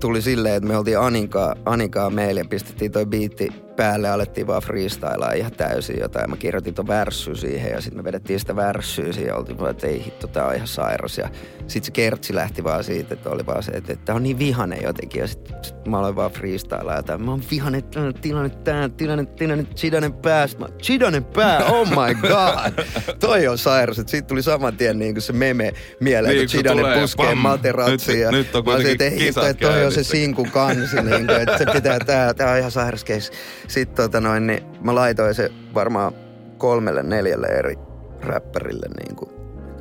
tuli 0.00 0.22
silleen, 0.22 0.54
että 0.54 0.68
me 0.68 0.76
oltiin 0.76 0.98
Aninkaa, 0.98 1.54
Aninkaa 1.64 2.10
meille 2.10 2.40
ja 2.40 2.46
pistettiin 2.50 2.92
toi 2.92 3.06
biitti 3.06 3.67
päälle 3.78 4.08
alettiin 4.10 4.46
vaan 4.46 4.62
freestylaa 4.62 5.32
ihan 5.32 5.52
täysin 5.52 5.98
jotain. 6.00 6.30
Mä 6.30 6.36
kirjoitin 6.36 6.74
ton 6.74 6.86
värssyä 6.86 7.34
siihen 7.34 7.72
ja 7.72 7.80
sitten 7.80 7.98
me 7.98 8.04
vedettiin 8.04 8.40
sitä 8.40 8.56
värssyä 8.56 9.12
siihen 9.12 9.28
ja 9.28 9.36
oltiin 9.36 9.58
vaan, 9.58 9.70
että 9.70 9.86
ei 9.86 10.04
hitto, 10.04 10.26
tää 10.26 10.46
on 10.46 10.54
ihan 10.54 10.66
sairas. 10.68 11.18
Ja 11.18 11.28
sitten 11.58 11.84
se 11.84 11.90
kertsi 11.92 12.34
lähti 12.34 12.64
vaan 12.64 12.84
siitä, 12.84 13.14
että 13.14 13.30
oli 13.30 13.46
vaan 13.46 13.62
se, 13.62 13.72
että, 13.72 13.92
että 13.92 14.14
on 14.14 14.22
niin 14.22 14.38
vihane 14.38 14.76
jotenkin. 14.82 15.20
Ja 15.20 15.26
sitten 15.26 15.56
sit 15.64 15.86
mä 15.86 15.98
aloin 15.98 16.16
vaan 16.16 16.30
freestylaa 16.30 16.96
jotain. 16.96 17.22
Mä 17.22 17.30
oon 17.30 17.42
vihane, 17.50 17.82
tilanne, 18.20 18.50
tää, 18.50 18.88
tilanne, 18.88 19.24
tilanne, 19.26 19.64
chidanen 19.64 20.12
pää. 20.12 20.46
Sit 20.46 20.58
Mä, 20.58 20.68
chidanen 20.82 21.24
pää, 21.24 21.64
oh 21.64 21.88
my 21.88 22.14
god. 22.14 22.84
Toi 23.20 23.48
on 23.48 23.58
sairas. 23.58 23.98
Että 23.98 24.10
siitä 24.10 24.26
tuli 24.28 24.42
saman 24.42 24.76
tien 24.76 24.98
niin 24.98 25.14
kuin 25.14 25.22
se 25.22 25.32
meme 25.32 25.72
mieleen, 26.00 26.34
Niin, 26.34 26.42
että 26.42 26.52
kun 26.56 26.62
chidanen 26.64 27.00
puskee 27.00 27.26
pam. 27.26 27.38
materatsiin. 27.38 28.20
ja 28.20 28.30
Nyt- 28.30 28.46
nyt 28.46 28.54
on 28.54 28.64
mä 28.64 28.72
olisin, 28.72 28.88
kuitenkin 28.88 29.06
että 29.06 29.20
ei 29.22 29.26
hitto, 29.26 29.46
että 29.46 29.68
toi 29.68 29.84
on 29.86 29.92
se 29.92 30.04
sinkun 30.04 30.50
kansi, 30.50 30.96
niin 31.02 31.26
kuin, 31.26 31.40
että 31.40 31.58
se 31.58 31.66
pitää, 31.72 31.98
tää, 31.98 32.34
tää 32.34 32.52
on 32.52 32.58
ihan 32.58 32.70
sairas 32.70 33.04
case. 33.04 33.32
Sitten 33.68 34.04
tota 34.04 34.20
noin, 34.20 34.46
niin 34.46 34.62
mä 34.80 34.94
laitoin 34.94 35.34
se 35.34 35.50
varmaan 35.74 36.12
kolmelle, 36.58 37.02
neljälle 37.02 37.46
eri 37.46 37.74
räppärille 38.20 38.86
niin 39.04 39.16
kuin, 39.16 39.30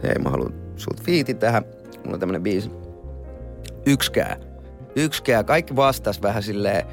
hei 0.04 0.16
mä 0.24 0.30
haluan 0.30 0.54
sut 0.76 1.02
fiiti 1.04 1.34
tähän, 1.34 1.64
mulla 2.04 2.14
on 2.14 2.20
tämmönen 2.20 2.44
biisi. 2.44 2.72
Yksikään, 3.86 4.38
yksikään, 4.96 5.46
kaikki 5.46 5.76
vastas 5.76 6.22
vähän 6.22 6.44
silleen, 6.44 6.86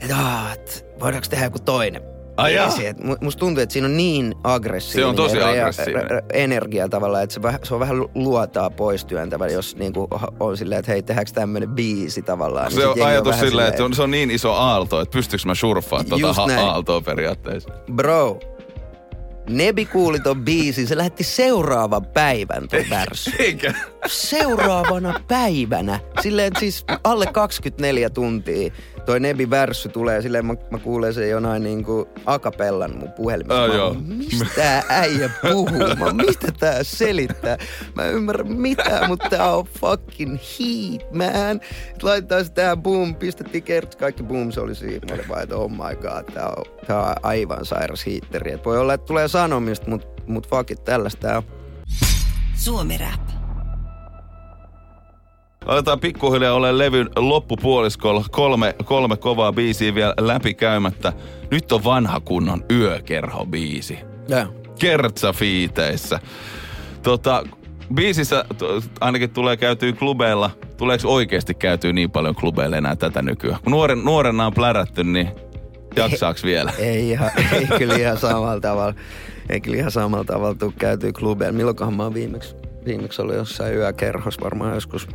että 0.00 0.16
"Aa, 0.16 0.52
et 0.52 0.86
voidaanko 1.00 1.26
tehdä 1.30 1.44
joku 1.44 1.58
toinen. 1.58 2.02
Biisi. 2.36 2.86
Et 2.86 2.98
mu- 3.00 3.16
musta 3.20 3.40
tuntuu, 3.40 3.62
että 3.62 3.72
siinä 3.72 3.86
on 3.88 3.96
niin 3.96 4.34
aggressiivinen 4.44 5.04
Se 5.04 5.08
on 5.22 5.28
tosi 5.28 5.42
aggressiivinen. 5.42 6.10
rea- 6.10 6.22
energia 6.32 6.88
tavallaan, 6.88 7.22
että 7.24 7.34
se, 7.34 7.42
väh, 7.42 7.58
se 7.62 7.74
on 7.74 7.80
vähän 7.80 7.96
luotaa 8.14 8.70
pois 8.70 9.04
työntävä, 9.04 9.46
jos 9.48 9.76
niinku 9.76 10.08
on 10.40 10.56
silleen, 10.56 10.78
että 10.78 10.92
hei, 10.92 11.02
tehdäänkö 11.02 11.32
tämmönen 11.34 11.68
biisi 11.68 12.22
tavallaan. 12.22 12.66
niin 12.68 12.80
Se 12.80 12.88
sit 12.92 13.02
on 13.02 13.08
ajatus 13.08 13.40
silleen, 13.40 13.68
että 13.68 13.76
se 13.78 13.82
on, 13.82 13.94
se 13.94 14.02
on 14.02 14.10
niin 14.10 14.30
iso 14.30 14.52
aalto, 14.52 15.00
että 15.00 15.12
pystyykö 15.12 15.42
mä 15.46 15.54
surffaan 15.54 16.06
tuota 16.06 16.32
ha- 16.32 16.46
aaltoa 16.60 17.00
periaatteessa. 17.00 17.70
Bro, 17.94 18.40
Nebi 19.50 19.86
kuuli 19.86 20.20
ton 20.20 20.40
biisin, 20.44 20.86
se 20.86 20.96
lähetti 20.96 21.24
seuraavan 21.24 22.06
päivän 22.06 22.68
ton. 22.68 23.32
Eikä. 23.38 23.74
Seuraavana 24.06 25.20
päivänä, 25.28 26.00
silleen 26.20 26.46
että 26.46 26.60
siis 26.60 26.84
alle 27.04 27.26
24 27.26 28.10
tuntia 28.10 28.72
toi 29.06 29.20
Nebi 29.20 29.50
värssy 29.50 29.88
tulee, 29.88 30.22
silleen 30.22 30.46
mä, 30.46 30.54
mä 30.70 30.78
kuulen 30.78 31.14
sen 31.14 31.30
jonain 31.30 31.62
niinku 31.62 32.08
akapellan 32.26 32.96
mun 32.98 33.12
puhelimessa. 33.12 33.62
Ah, 33.64 33.68
Mä 33.68 33.74
joo. 33.74 33.96
Mistä 34.06 34.46
tää 34.56 34.82
äijä 34.88 35.30
puhuu? 35.52 35.96
Mä, 35.98 36.12
mistä 36.26 36.52
tää 36.58 36.82
selittää? 36.82 37.58
Mä 37.94 38.04
en 38.04 38.14
ymmärrä 38.14 38.44
mitään, 38.44 39.08
mutta 39.08 39.28
tää 39.28 39.52
on 39.56 39.64
fucking 39.80 40.36
heat, 40.38 41.12
man. 41.12 41.60
Et 41.94 42.02
Laitetaan 42.02 42.44
se 42.44 42.52
tähän 42.52 42.82
boom, 42.82 43.14
pistettiin 43.14 43.64
kerts, 43.64 43.96
kaikki 43.96 44.22
boom, 44.22 44.52
se 44.52 44.60
oli 44.60 44.74
siinä. 44.74 45.06
Mä 45.08 45.14
olin 45.14 45.28
vaan, 45.28 45.42
että 45.42 45.56
oh 45.56 45.70
my 45.70 45.96
god, 46.00 46.32
tää 46.34 46.48
on, 46.48 46.64
tää 46.86 47.02
on 47.02 47.14
aivan 47.22 47.64
sairas 47.66 48.06
hiitteri. 48.06 48.52
Et 48.52 48.64
voi 48.64 48.78
olla, 48.78 48.94
että 48.94 49.06
tulee 49.06 49.28
sanomista, 49.28 49.90
mutta 49.90 50.22
mut 50.26 50.48
fuck 50.48 50.70
it, 50.70 50.84
tällaista 50.84 51.20
tää 51.20 51.36
on. 51.36 51.42
Suomi 52.56 52.98
Rap. 52.98 53.41
Aletaan 55.66 56.00
pikkuhiljaa 56.00 56.54
ole 56.54 56.78
levyn 56.78 57.10
loppupuoliskolla. 57.16 58.24
Kolme, 58.30 58.74
kolme 58.84 59.16
kovaa 59.16 59.52
biisiä 59.52 59.94
vielä 59.94 60.14
läpikäymättä. 60.20 61.12
Nyt 61.50 61.72
on 61.72 61.84
vanha 61.84 62.20
kunnon 62.20 62.64
yökerho-biisi. 62.72 63.98
Yeah. 64.30 64.48
Kertsafiiteissä. 64.78 66.20
Tota, 67.02 67.44
biisissä 67.94 68.44
ainakin 69.00 69.30
tulee 69.30 69.56
käytyä 69.56 69.92
klubeilla. 69.92 70.50
Tuleeko 70.76 71.14
oikeasti 71.14 71.54
käytyä 71.54 71.92
niin 71.92 72.10
paljon 72.10 72.34
klubeilla 72.34 72.76
enää 72.76 72.96
tätä 72.96 73.22
nykyään? 73.22 73.60
Kun 73.62 73.72
nuoren, 73.72 74.04
nuorena 74.04 74.46
on 74.46 74.54
plärätty, 74.54 75.04
niin 75.04 75.28
jaksaaks 75.96 76.44
vielä? 76.44 76.72
Ei, 76.78 77.10
ihan, 77.10 77.30
ei 77.52 77.66
kyllä 77.78 77.94
ihan 77.94 78.16
samalla 78.18 78.60
tavalla. 78.60 78.94
Ei 79.48 79.60
kyllä 79.60 79.76
ihan 79.76 79.90
samalla 79.90 80.24
tavalla 80.24 80.54
tuu 80.54 80.72
käytyä 80.78 81.12
klubeilla. 81.12 81.56
Milloinkohan 81.56 81.94
mä 81.94 82.02
oon 82.02 82.14
viimeksi, 82.14 82.56
viimeksi 82.84 83.22
ollut 83.22 83.36
jossain 83.36 83.74
yökerhossa 83.74 84.40
varmaan 84.44 84.74
joskus 84.74 85.08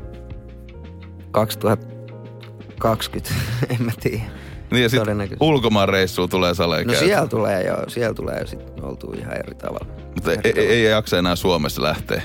2020, 1.32 3.34
en 3.80 3.86
mä 3.86 3.92
tiedä. 4.00 4.24
Niin 4.72 4.84
ja 4.84 4.90
sitten 4.90 5.06
Todennäköisesti. 5.06 5.46
ulkomaan 5.46 5.90
reissuun 5.90 6.30
tulee 6.30 6.54
saleen 6.54 6.88
No 6.88 6.94
siellä 6.94 7.28
tulee 7.28 7.64
jo, 7.64 7.76
siellä 7.88 8.14
tulee 8.14 8.40
jo 8.40 8.48
sit 8.48 8.60
oltu 8.82 9.12
ihan 9.12 9.34
eri 9.34 9.56
tavalla. 9.56 9.88
Mutta 10.16 10.32
ei, 10.32 10.38
ei, 10.44 10.68
ei 10.68 10.84
jaksa 10.84 11.18
enää 11.18 11.36
Suomessa 11.36 11.82
lähteä. 11.82 12.22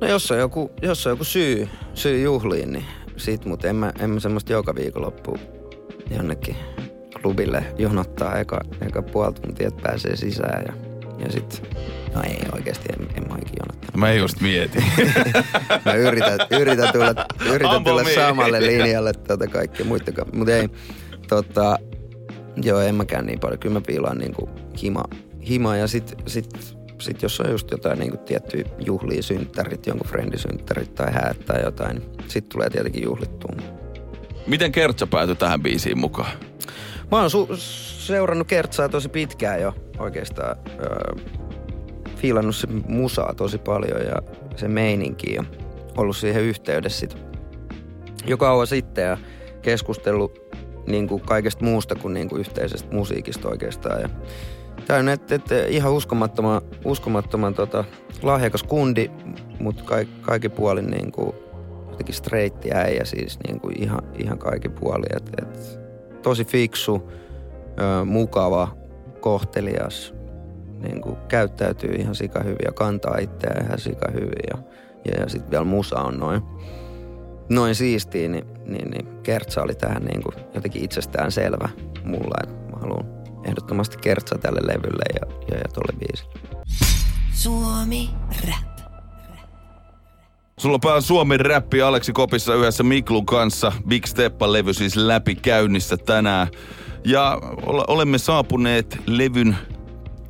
No 0.00 0.08
jos 0.08 0.30
on 0.30 0.38
joku, 0.38 0.70
jos 0.82 1.06
on 1.06 1.10
joku 1.10 1.24
syy, 1.24 1.68
syy 1.94 2.22
juhliin, 2.22 2.72
niin 2.72 2.84
sit, 3.16 3.44
mutta 3.44 3.68
en 3.68 3.76
mä, 3.76 3.92
en 3.98 4.10
mä 4.10 4.20
semmoista 4.20 4.52
joka 4.52 4.74
viikonloppu 4.74 5.38
jonnekin 6.10 6.56
klubille 7.22 7.64
jonottaa 7.78 8.38
eka, 8.38 8.60
eka 8.80 9.02
puoli 9.02 9.32
tuntia, 9.32 9.68
että 9.68 9.82
pääsee 9.82 10.16
sisään 10.16 10.64
ja, 10.66 10.72
ja 11.24 11.32
sit, 11.32 11.62
no 12.14 12.22
ei 12.22 12.38
oikeasti, 12.52 12.88
en, 12.92 13.08
en 13.16 13.28
mä 13.28 13.36
ikinä 13.42 13.56
jonottaa. 13.60 13.90
Mä 13.96 14.12
just 14.12 14.40
mietin. 14.40 14.84
Mä 15.84 15.94
yritän, 15.94 16.38
yritän 16.60 16.92
tulla, 16.92 17.26
yritän 17.52 17.84
tulla 17.84 18.04
samalle 18.14 18.60
linjalle 18.60 19.12
tota 19.12 19.46
kaikkea 19.46 19.86
muistakaan. 19.86 20.28
Mutta 20.32 20.52
ei, 20.54 20.68
tota, 21.28 21.78
joo, 22.62 22.80
en 22.80 22.94
mäkään 22.94 23.26
niin 23.26 23.40
paljon. 23.40 23.58
Kyllä 23.58 23.72
mä 23.74 23.80
piilaan 23.86 24.18
niinku 24.18 24.48
hima, 24.82 25.04
hima 25.48 25.76
ja 25.76 25.86
sit, 25.86 26.14
sit, 26.26 26.76
sit 27.00 27.22
jos 27.22 27.40
on 27.40 27.50
just 27.50 27.70
jotain 27.70 27.98
niinku 27.98 28.16
tiettyjä 28.16 28.64
juhlia, 28.86 29.22
synttärit, 29.22 29.86
jonkun 29.86 30.08
friendisynttärit 30.08 30.94
tai 30.94 31.12
häät 31.12 31.44
tai 31.46 31.62
jotain, 31.62 31.96
niin 31.96 32.10
sit 32.28 32.48
tulee 32.48 32.70
tietenkin 32.70 33.02
juhlittua. 33.02 33.50
Miten 34.46 34.72
Kertsa 34.72 35.06
päätyi 35.06 35.36
tähän 35.36 35.62
biisiin 35.62 35.98
mukaan? 35.98 36.32
Mä 37.10 37.20
oon 37.20 37.30
su- 37.30 37.56
seurannut 38.06 38.48
Kertsaa 38.48 38.88
tosi 38.88 39.08
pitkään 39.08 39.60
jo 39.60 39.74
oikeastaan. 39.98 40.56
Öö, 40.80 41.24
fiilannut 42.22 42.56
se 42.56 42.66
musaa 42.88 43.34
tosi 43.36 43.58
paljon 43.58 44.00
ja 44.00 44.16
se 44.56 44.68
meininki 44.68 45.34
ja 45.34 45.44
ollut 45.96 46.16
siihen 46.16 46.42
yhteydessä 46.42 47.00
sit 47.00 47.16
jo 48.26 48.36
kauan 48.36 48.66
sitten 48.66 49.04
ja 49.04 49.18
keskustellut 49.62 50.42
niin 50.86 51.08
kuin 51.08 51.22
kaikesta 51.22 51.64
muusta 51.64 51.94
kuin, 51.94 52.14
niin 52.14 52.28
kuin 52.28 52.40
yhteisestä 52.40 52.94
musiikista 52.94 53.48
oikeastaan. 53.48 54.00
Ja 54.00 54.08
Tämä 54.86 54.98
on 54.98 55.08
et, 55.08 55.32
et, 55.32 55.42
ihan 55.68 55.92
uskomattoman, 55.92 56.62
uskomattoman 56.84 57.54
tota, 57.54 57.84
lahjakas 58.22 58.62
kundi, 58.62 59.10
mutta 59.60 59.84
kaik, 59.84 60.08
kaikki 60.22 60.48
puolin 60.48 60.90
niin 60.90 61.12
kuin, 61.12 61.36
jotenkin 61.90 62.14
streitti 62.14 62.72
äijä 62.72 63.04
siis 63.04 63.38
niin 63.46 63.60
kuin 63.60 63.82
ihan, 63.82 64.02
ihan 64.18 64.38
kaikki 64.38 64.68
puoli. 64.68 65.06
Et, 65.16 65.30
et, 65.42 65.80
tosi 66.22 66.44
fiksu, 66.44 67.12
ö, 67.80 68.04
mukava, 68.04 68.76
kohtelias, 69.20 70.14
niin 70.82 71.00
kuin 71.00 71.16
käyttäytyy 71.28 71.90
ihan 71.90 72.14
sika 72.14 72.42
hyvin 72.42 72.64
ja 72.64 72.72
kantaa 72.72 73.18
itseään 73.18 73.64
ihan 73.64 73.78
sika 73.78 74.10
hyvin. 74.12 74.42
Ja, 74.50 74.58
ja, 75.04 75.20
ja 75.20 75.28
sitten 75.28 75.50
vielä 75.50 75.64
musa 75.64 76.00
on 76.00 76.18
noin, 76.18 76.42
noin 77.48 77.74
siistiä, 77.74 78.28
niin, 78.28 78.44
niin, 78.66 78.90
niin 78.90 79.22
Kertsa 79.22 79.62
oli 79.62 79.74
tähän 79.74 80.04
niin 80.04 80.22
kuin 80.22 80.34
jotenkin 80.54 80.84
itsestään 80.84 81.32
selvä 81.32 81.68
mulla, 82.04 82.34
että 82.42 82.72
mä 82.72 82.80
haluan 82.80 83.04
ehdottomasti 83.44 83.96
Kertsa 83.96 84.38
tälle 84.38 84.60
levylle 84.62 85.04
ja, 85.20 85.36
ja, 85.50 85.56
ja 85.58 85.68
tolle 85.74 85.98
biisille. 85.98 86.32
Suomi 87.32 88.10
Rap. 88.48 88.72
Sulla 90.58 90.74
on 90.74 90.80
päällä 90.80 91.00
Suomen 91.00 91.40
räppi 91.40 91.82
Aleksi 91.82 92.12
Kopissa 92.12 92.54
yhdessä 92.54 92.82
Miklun 92.82 93.26
kanssa. 93.26 93.72
Big 93.88 94.06
Steppa-levy 94.06 94.74
siis 94.74 94.96
läpi 94.96 95.34
käynnissä 95.34 95.96
tänään. 95.96 96.48
Ja 97.04 97.38
ole- 97.66 97.84
olemme 97.88 98.18
saapuneet 98.18 98.98
levyn 99.06 99.56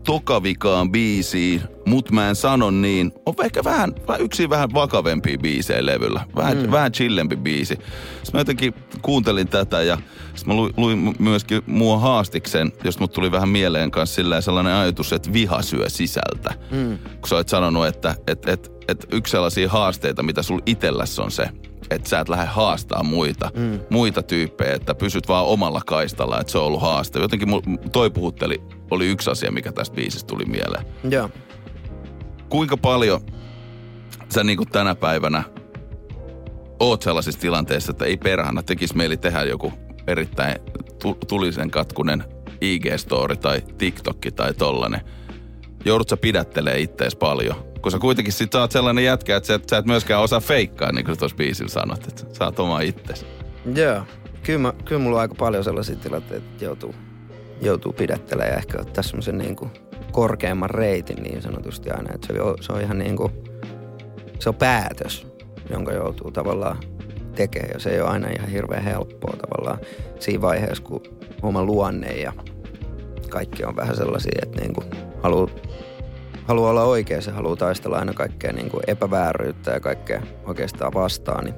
tokavikaan 0.05 0.93
biisiin, 0.93 1.63
mut 1.87 2.11
mä 2.11 2.29
en 2.29 2.37
sano 2.37 2.71
niin. 2.71 3.13
On 3.27 3.35
ehkä 3.45 3.65
vähän, 3.65 3.93
vähän 4.09 4.21
yksi 4.21 4.51
vähän 4.51 4.75
vakavempia 4.75 5.39
biisejä 5.39 5.87
levyllä. 5.87 6.21
Vähän, 6.37 6.57
mm. 6.57 6.71
vähän 6.71 6.93
chillempi 6.93 7.37
biisi. 7.37 7.75
Sitten 7.75 8.33
mä 8.33 8.41
jotenkin 8.41 8.75
kuuntelin 9.03 9.49
tätä 9.49 9.83
ja 9.83 9.99
sit 10.35 10.47
mä 10.47 10.55
luin, 10.55 10.73
luin 10.77 11.15
myöskin 11.19 11.63
mua 11.67 11.99
haastiksen, 11.99 12.73
josta 12.85 13.01
mut 13.01 13.13
tuli 13.13 13.33
vähän 13.33 13.49
mieleen 13.49 13.91
kanssa 13.91 14.23
sellainen 14.41 14.75
ajatus, 14.75 15.13
että 15.13 15.33
viha 15.33 15.63
syö 15.63 15.89
sisältä. 15.89 16.55
Mm. 16.71 16.99
Kun 16.99 17.29
sä 17.29 17.37
oot 17.37 17.49
sanonut, 17.49 17.87
että 17.87 18.15
et, 18.27 18.49
et, 18.49 18.73
et 18.89 19.07
yksi 19.13 19.31
sellaisia 19.31 19.69
haasteita, 19.69 20.23
mitä 20.23 20.43
sul 20.43 20.61
itselläs 20.67 21.19
on 21.19 21.31
se, 21.31 21.49
että 21.95 22.09
sä 22.09 22.21
et 22.21 22.29
lähde 22.29 22.47
haastaa 22.47 23.03
muita, 23.03 23.51
mm. 23.55 23.81
muita 23.91 24.23
tyyppejä, 24.23 24.75
että 24.75 24.95
pysyt 24.95 25.29
vaan 25.29 25.47
omalla 25.47 25.81
kaistalla, 25.87 26.41
että 26.41 26.53
se 26.53 26.59
on 26.59 26.65
ollut 26.65 26.83
haaste. 26.83 27.19
Jotenkin 27.19 27.49
toi 27.93 28.11
puhutteli, 28.11 28.63
oli 28.91 29.07
yksi 29.11 29.31
asia, 29.31 29.53
mikä 29.53 29.73
tästä 29.73 29.95
biisistä 29.95 30.27
tuli 30.27 30.45
mieleen. 30.45 30.87
Joo. 31.11 31.31
Kuinka 32.49 32.77
paljon 32.77 33.21
sä 34.35 34.45
niin 34.45 34.57
kuin 34.57 34.69
tänä 34.69 34.95
päivänä 34.95 35.43
oot 36.81 37.03
sellaisissa 37.03 37.41
tilanteissa, 37.41 37.91
että 37.91 38.05
ei 38.05 38.17
perhana 38.17 38.63
tekisi 38.63 38.97
mieli 38.97 39.17
tehdä 39.17 39.43
joku 39.43 39.73
erittäin 40.07 40.57
tu- 41.03 41.19
tulisen 41.29 41.71
katkunen 41.71 42.25
IG-story 42.61 43.37
tai 43.37 43.63
TikTokki 43.79 44.31
tai 44.31 44.55
tollanen. 44.55 45.01
Joudut 45.85 46.09
sä 46.09 46.17
pidättelee 46.17 46.81
ittees 46.81 47.17
paljon. 47.17 47.72
Kun 47.83 47.93
sä 47.93 47.99
kuitenkin 47.99 48.33
sit 48.33 48.53
saat 48.53 48.71
sellainen 48.71 49.05
jätkä, 49.05 49.37
että 49.37 49.47
sä 49.47 49.55
et, 49.55 49.69
sä 49.69 49.77
et 49.77 49.87
myöskään 49.87 50.23
osaa 50.23 50.41
feikkaa, 50.41 50.93
niin 50.93 51.05
kuin 51.05 51.19
tuossa 51.19 51.37
biisillä 51.37 51.71
sanot, 51.71 52.07
että 52.09 52.23
sä 52.39 52.45
oot 52.45 52.59
oma 52.59 52.81
itses. 52.81 53.27
Joo. 53.75 54.03
Kyllä, 54.43 54.59
mä, 54.59 54.73
kyllä 54.85 55.03
mulla 55.03 55.17
on 55.17 55.21
aika 55.21 55.35
paljon 55.35 55.65
sellaisia 55.65 55.97
tilanteita, 55.97 56.47
että 56.47 56.65
joutuu, 56.65 56.95
joutuu 57.63 57.93
pidättelemään 57.93 58.53
ja 58.53 58.59
ehkä 58.59 58.81
ottaa 58.81 59.03
semmoisen 59.03 59.39
niin 59.39 59.57
korkeamman 60.13 60.71
reitin 60.71 61.23
niin 61.23 61.43
sanotusti 61.43 61.91
aina. 61.91 62.15
Että 62.15 62.27
se, 62.27 62.43
on, 62.43 62.55
se 62.61 62.73
on 62.73 62.81
ihan 62.81 62.99
niin 62.99 63.17
kuin, 63.17 63.33
se 64.39 64.49
on 64.49 64.55
päätös, 64.55 65.27
jonka 65.71 65.93
joutuu 65.93 66.31
tavallaan 66.31 66.79
tekemään. 67.35 67.71
Ja 67.75 67.81
se 67.81 67.91
ei 67.91 68.01
ole 68.01 68.11
aina 68.11 68.29
ihan 68.29 68.49
hirveän 68.49 68.85
helppoa 68.85 69.37
tavallaan 69.37 69.79
siinä 70.19 70.41
vaiheessa, 70.41 70.85
kun 70.85 71.03
oma 71.43 71.65
luonne 71.65 72.13
ja 72.13 72.33
kaikki 73.31 73.65
on 73.65 73.77
vähän 73.77 73.97
sellaisia, 73.97 74.41
että 74.43 74.61
niin 74.61 74.75
kuin 74.75 74.87
haluaa 75.23 75.49
haluaa 76.45 76.71
olla 76.71 76.85
oikeassa 76.85 77.31
ja 77.31 77.35
haluaa 77.35 77.57
taistella 77.57 77.99
aina 77.99 78.13
kaikkea 78.13 78.53
niin 78.53 78.71
kuin 78.71 78.83
epävääryyttä 78.87 79.71
ja 79.71 79.81
kaikkea 79.81 80.23
oikeastaan 80.45 80.95
vastaan, 80.95 81.45
niin 81.45 81.55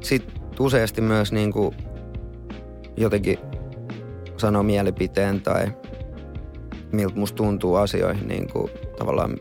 sitten 0.00 0.42
useasti 0.60 1.00
myös 1.00 1.32
niin 1.32 1.52
kuin 1.52 1.76
jotenkin 2.96 3.38
sanoo 4.36 4.62
mielipiteen 4.62 5.40
tai 5.40 5.72
miltä 6.92 7.16
musta 7.16 7.36
tuntuu 7.36 7.74
asioihin 7.74 8.28
niin 8.28 8.52
kuin 8.52 8.70
tavallaan 8.98 9.36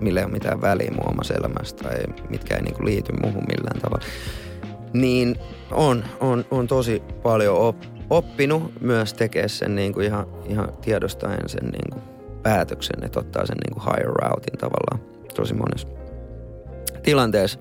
millä 0.00 0.20
ei 0.20 0.24
ole 0.24 0.32
mitään 0.32 0.60
väliä 0.60 0.90
mun 0.90 1.10
omassa 1.10 1.34
elämässä 1.34 1.76
tai 1.76 1.94
mitkä 2.30 2.56
ei 2.56 2.62
niin 2.62 2.74
kuin 2.74 2.86
liity 2.86 3.12
muuhun 3.22 3.44
millään 3.48 3.80
tavalla. 3.80 4.04
Niin 4.92 5.36
on, 5.70 6.04
on, 6.20 6.44
on 6.50 6.66
tosi 6.66 7.02
paljon 7.22 7.58
op, 7.58 7.76
oppinut 8.10 8.80
myös 8.80 9.14
tekemään 9.14 9.48
sen 9.48 9.74
niin 9.74 9.92
kuin 9.92 10.06
ihan, 10.06 10.26
ihan 10.48 10.68
tiedostaen 10.80 11.48
sen 11.48 11.64
niin 11.64 11.90
kuin 11.92 12.13
päätöksen, 12.44 13.04
että 13.04 13.20
ottaa 13.20 13.46
sen 13.46 13.56
niin 13.56 13.74
kuin 13.74 13.84
higher 13.84 14.12
routein 14.12 14.58
tavallaan 14.58 15.00
tosi 15.34 15.54
monessa 15.54 15.88
tilanteessa. 17.02 17.58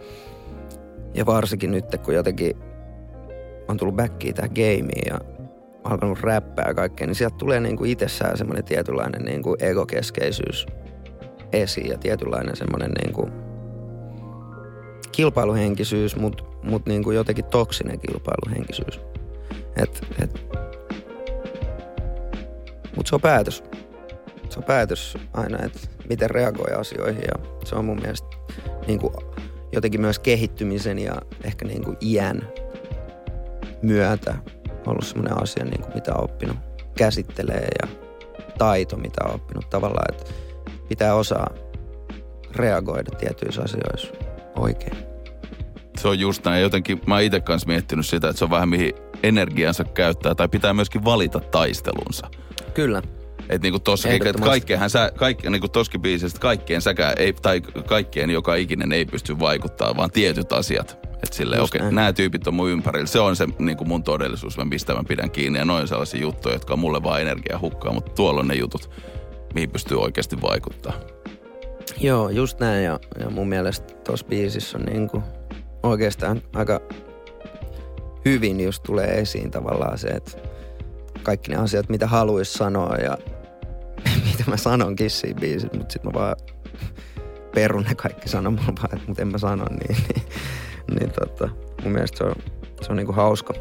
Ja 1.13 1.25
varsinkin 1.25 1.71
nyt, 1.71 1.85
kun 2.05 2.15
jotenkin 2.15 2.57
on 3.67 3.77
tullut 3.77 3.95
backiin 3.95 4.35
tähän 4.35 4.51
gameen 4.55 5.03
ja 5.05 5.19
alkanut 5.83 6.19
räppää 6.21 6.65
ja 6.67 6.73
kaikkea, 6.73 7.07
niin 7.07 7.15
sieltä 7.15 7.35
tulee 7.37 7.59
niin 7.59 7.77
kuin 7.77 7.91
itsessään 7.91 8.37
semmoinen 8.37 8.65
tietynlainen 8.65 9.21
niin 9.21 9.43
kuin 9.43 9.63
egokeskeisyys 9.63 10.65
esiin 11.53 11.89
ja 11.89 11.97
tietynlainen 11.97 12.55
semmoinen 12.55 12.91
niin 12.91 13.13
kuin 13.13 13.31
kilpailuhenkisyys, 15.11 16.15
mutta 16.15 16.43
mut 16.63 16.85
niin 16.85 17.03
kuin 17.03 17.15
jotenkin 17.15 17.45
toksinen 17.45 17.99
kilpailuhenkisyys. 17.99 18.99
Et, 19.75 20.07
et. 20.21 20.47
Mutta 22.95 23.09
se 23.09 23.15
on 23.15 23.21
päätös. 23.21 23.63
Se 24.53 24.59
on 24.59 24.63
päätös 24.63 25.17
aina, 25.33 25.65
että 25.65 25.79
miten 26.09 26.29
reagoi 26.29 26.73
asioihin 26.79 27.21
ja 27.21 27.45
se 27.65 27.75
on 27.75 27.85
mun 27.85 27.99
mielestä 28.01 28.27
niin 28.87 28.99
kuin 28.99 29.13
jotenkin 29.71 30.01
myös 30.01 30.19
kehittymisen 30.19 30.99
ja 30.99 31.13
ehkä 31.43 31.65
niin 31.65 31.83
kuin 31.83 31.97
iän 32.01 32.47
myötä 33.81 34.35
ollut 34.87 35.05
semmoinen 35.05 35.43
asia, 35.43 35.65
niin 35.65 35.81
kuin 35.81 35.93
mitä 35.93 36.13
on 36.13 36.23
oppinut 36.23 36.57
käsittelee 36.97 37.67
ja 37.81 37.87
taito, 38.57 38.97
mitä 38.97 39.21
on 39.25 39.35
oppinut 39.35 39.69
tavallaan, 39.69 40.15
että 40.15 40.33
pitää 40.89 41.15
osaa 41.15 41.49
reagoida 42.55 43.11
tietyissä 43.11 43.61
asioissa 43.61 44.13
oikein. 44.55 44.97
Se 45.97 46.07
on 46.07 46.19
just 46.19 46.45
näin. 46.45 46.61
Jotenkin 46.61 47.01
mä 47.07 47.19
itse 47.19 47.39
kanssa 47.39 47.67
miettinyt 47.67 48.05
sitä, 48.05 48.29
että 48.29 48.37
se 48.37 48.43
on 48.45 48.51
vähän 48.51 48.69
mihin 48.69 48.93
energiansa 49.23 49.83
käyttää 49.83 50.35
tai 50.35 50.47
pitää 50.47 50.73
myöskin 50.73 51.05
valita 51.05 51.39
taistelunsa. 51.39 52.27
Kyllä. 52.73 53.01
Että 53.55 53.65
niinku 53.65 53.79
tossakin, 53.79 54.15
että 54.15 54.29
Ehdottomasti. 54.29 54.49
kaikkeenhan 54.49 54.89
sä, 54.89 55.11
kaikki, 55.15 55.49
niinku 55.49 55.67
tossakin 55.67 56.01
biisistä, 56.01 56.39
kaikkeen 56.39 56.81
säkään 56.81 57.13
ei, 57.17 57.33
tai 57.33 57.61
kaikkeen 57.61 58.29
joka 58.29 58.55
ikinen 58.55 58.91
ei 58.91 59.05
pysty 59.05 59.39
vaikuttaa, 59.39 59.97
vaan 59.97 60.11
tietyt 60.11 60.53
asiat. 60.53 60.97
Että 61.23 61.35
silleen, 61.35 61.59
Just 61.59 61.71
okei, 61.75 61.81
näin. 61.81 61.95
nämä 61.95 62.13
tyypit 62.13 62.47
on 62.47 62.53
mun 62.53 62.69
ympärillä. 62.69 63.07
Se 63.07 63.19
on 63.19 63.35
se 63.35 63.47
niinku 63.59 63.85
mun 63.85 64.03
todellisuus, 64.03 64.57
mä 64.57 64.65
mistä 64.65 64.93
mä 64.93 65.03
pidän 65.07 65.31
kiinni. 65.31 65.59
Ja 65.59 65.65
noin 65.65 65.87
sellaisia 65.87 66.21
juttuja, 66.21 66.55
jotka 66.55 66.73
on 66.73 66.79
mulle 66.79 67.03
vaan 67.03 67.21
energiaa 67.21 67.59
hukkaa, 67.59 67.93
mutta 67.93 68.11
tuolla 68.11 68.39
on 68.39 68.47
ne 68.47 68.55
jutut, 68.55 68.89
mihin 69.53 69.69
pystyy 69.69 70.01
oikeasti 70.01 70.41
vaikuttaa. 70.41 70.93
Joo, 71.99 72.29
just 72.29 72.59
näin. 72.59 72.83
Ja, 72.83 72.99
ja 73.19 73.29
mun 73.29 73.49
mielestä 73.49 73.93
tuossa 73.93 74.25
biisissä 74.29 74.77
on 74.77 74.83
niinku 74.85 75.23
oikeastaan 75.83 76.41
aika 76.55 76.81
hyvin 78.25 78.59
just 78.61 78.83
tulee 78.83 79.19
esiin 79.19 79.51
tavallaan 79.51 79.97
se, 79.97 80.07
että 80.07 80.31
kaikki 81.23 81.51
ne 81.51 81.57
asiat, 81.57 81.89
mitä 81.89 82.07
haluaisi 82.07 82.53
sanoa 82.53 82.95
ja 82.95 83.17
mitä 84.37 84.51
mä 84.51 84.57
sanonkin 84.57 85.09
siinä 85.09 85.39
biisissä, 85.39 85.77
mutta 85.77 85.93
sitten 85.93 86.11
mä 86.13 86.19
vaan 86.19 86.35
perun 87.55 87.83
ne 87.83 87.95
kaikki 87.95 88.29
sanomalla 88.29 88.73
vaan, 88.83 89.01
mutta 89.07 89.21
en 89.21 89.27
mä 89.27 89.37
sano 89.37 89.65
niin. 89.69 89.97
niin, 90.15 90.25
niin 90.99 91.11
tota, 91.11 91.49
mun 91.83 91.91
mielestä 91.91 92.17
se 92.17 92.23
on, 92.23 92.35
se 92.81 92.87
on 92.89 92.95
niinku 92.95 93.13
hauska, 93.13 93.53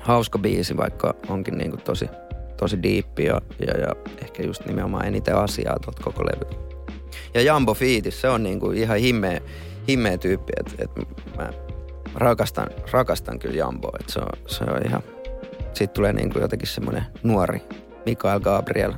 hauska 0.00 0.38
biisi, 0.38 0.76
vaikka 0.76 1.14
onkin 1.28 1.58
niinku 1.58 1.76
tosi, 1.76 2.08
tosi 2.56 2.82
diippi 2.82 3.24
ja, 3.24 3.40
ja, 3.66 3.80
ja 3.80 3.88
ehkä 4.22 4.42
just 4.42 4.66
nimenomaan 4.66 5.06
eniten 5.06 5.36
asiaa 5.36 5.78
tuolta 5.78 6.02
koko 6.02 6.24
levy. 6.24 6.66
Ja 7.34 7.42
Jambo 7.42 7.74
Fiitis, 7.74 8.20
se 8.20 8.28
on 8.28 8.42
niinku 8.42 8.70
ihan 8.70 8.98
himmeä, 8.98 9.40
himmeä 9.88 10.18
tyyppi, 10.18 10.52
että 10.60 10.84
et 10.84 10.90
mä 11.36 11.48
rakastan, 12.14 12.68
rakastan 12.90 13.38
kyllä 13.38 13.56
Jamboa, 13.56 13.96
että 14.00 14.12
se 14.12 14.20
on, 14.20 14.28
se 14.46 14.64
on 14.64 14.86
ihan, 14.86 15.02
siitä 15.72 15.92
tulee 15.92 16.12
niinku 16.12 16.38
jotenkin 16.38 16.68
semmoinen 16.68 17.04
nuori 17.22 17.62
Mikael 18.06 18.40
Gabriel 18.40 18.92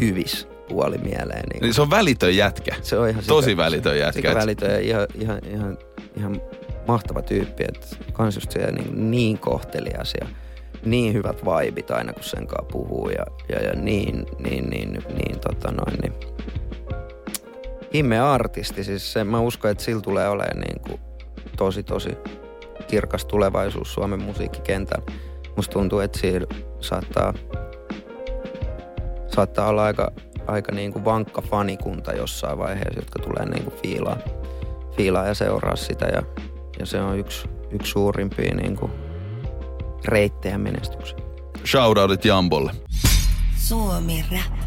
hyvis 0.00 0.48
puoli 0.68 0.98
mieleen. 0.98 1.42
Niin 1.52 1.62
Niin 1.62 1.74
se 1.74 1.82
on 1.82 1.90
välitön 1.90 2.36
jätkä. 2.36 2.76
se 2.82 2.98
on 2.98 3.08
ihan 3.08 3.24
Tosi 3.26 3.56
välitön 3.56 3.98
jätkä. 3.98 4.12
Sika 4.12 4.34
välitön 4.34 4.70
ja 4.70 4.78
ihan, 4.78 5.06
ihan, 5.14 5.40
ihan, 5.50 5.78
ihan 6.16 6.40
mahtava 6.88 7.22
tyyppi, 7.22 7.64
että 7.68 7.86
kans 8.12 8.34
just 8.34 8.50
se 8.50 8.70
niin, 8.72 9.10
niin 9.10 9.38
kohtelias 9.38 10.14
ja 10.20 10.26
niin 10.84 11.12
hyvät 11.12 11.44
vaibit 11.44 11.90
aina 11.90 12.12
kun 12.12 12.24
sen 12.24 12.46
kanssa 12.46 12.72
puhuu 12.72 13.08
ja, 13.08 13.26
ja, 13.48 13.62
ja 13.62 13.72
niin, 13.74 14.26
niin, 14.38 14.70
niin, 14.70 14.92
niin, 14.92 15.40
tota 15.40 15.72
noin, 15.72 15.98
niin 16.02 16.12
himmeä 17.94 18.32
artisti. 18.32 18.84
Siis 18.84 19.12
se, 19.12 19.24
mä 19.24 19.40
uskon, 19.40 19.70
että 19.70 19.84
sillä 19.84 20.02
tulee 20.02 20.28
olemaan 20.28 20.60
niin 20.60 20.80
kuin 20.80 21.00
tosi, 21.56 21.82
tosi 21.82 22.10
kirkas 22.88 23.24
tulevaisuus 23.24 23.94
Suomen 23.94 24.22
musiikkikentällä. 24.22 25.12
Musta 25.56 25.72
tuntuu, 25.72 26.00
että 26.00 26.18
siellä 26.18 26.46
saattaa, 26.80 27.34
saattaa 29.36 29.68
olla 29.68 29.84
aika, 29.84 30.12
aika 30.46 30.72
niin 30.72 30.92
kuin 30.92 31.04
vankka 31.04 31.42
fanikunta 31.42 32.12
jossain 32.12 32.58
vaiheessa, 32.58 32.98
jotka 32.98 33.18
tulee 33.18 33.46
niin 33.46 33.64
kuin 33.64 33.76
fiilaa, 33.82 34.16
fiilaa 34.96 35.26
ja 35.26 35.34
seuraa 35.34 35.76
sitä. 35.76 36.06
Ja, 36.06 36.22
ja 36.78 36.86
se 36.86 37.00
on 37.00 37.18
yksi, 37.18 37.48
yksi 37.70 37.92
suurimpia 37.92 38.54
niin 38.54 38.76
kuin 38.76 38.92
reittejä 40.04 40.58
menestykseen. 40.58 41.22
Shoutoutit 41.66 42.24
Jambolle. 42.24 42.72
Suomi 43.56 44.24
Rap. 44.32 44.66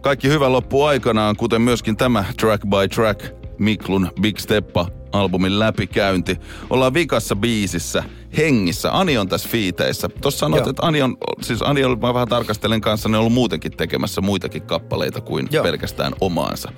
Kaikki 0.00 0.28
hyvä 0.28 0.52
loppu 0.52 0.84
aikanaan, 0.84 1.36
kuten 1.36 1.62
myöskin 1.62 1.96
tämä 1.96 2.24
Track 2.40 2.64
by 2.64 2.88
Track 2.94 3.34
Miklun 3.58 4.10
Big 4.20 4.38
Steppa 4.38 4.86
albumin 5.16 5.58
läpikäynti. 5.58 6.38
Ollaan 6.70 6.94
vikassa 6.94 7.36
biisissä, 7.36 8.04
hengissä. 8.36 8.98
Ani 8.98 9.18
on 9.18 9.28
tässä 9.28 9.48
fiiteissä. 9.48 10.08
Tuossa 10.08 10.38
sanoit, 10.38 10.64
Joo. 10.64 10.70
että 10.70 10.86
Ani 10.86 11.02
on, 11.02 11.16
siis 11.42 11.62
Ani 11.62 11.84
on, 11.84 11.98
mä 12.00 12.14
vähän 12.14 12.28
tarkastelen 12.28 12.80
kanssa, 12.80 13.08
ne 13.08 13.16
on 13.16 13.20
ollut 13.20 13.32
muutenkin 13.32 13.76
tekemässä 13.76 14.20
muitakin 14.20 14.62
kappaleita 14.62 15.20
kuin 15.20 15.48
Joo. 15.50 15.64
pelkästään 15.64 16.12
omaansa. 16.20 16.72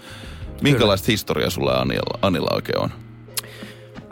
Minkälaista 0.63 1.07
historiaa 1.07 1.51
sulla 1.51 1.73
Anilla, 1.73 2.19
Anilla 2.23 2.51
oikein 2.55 2.79
on? 2.79 2.91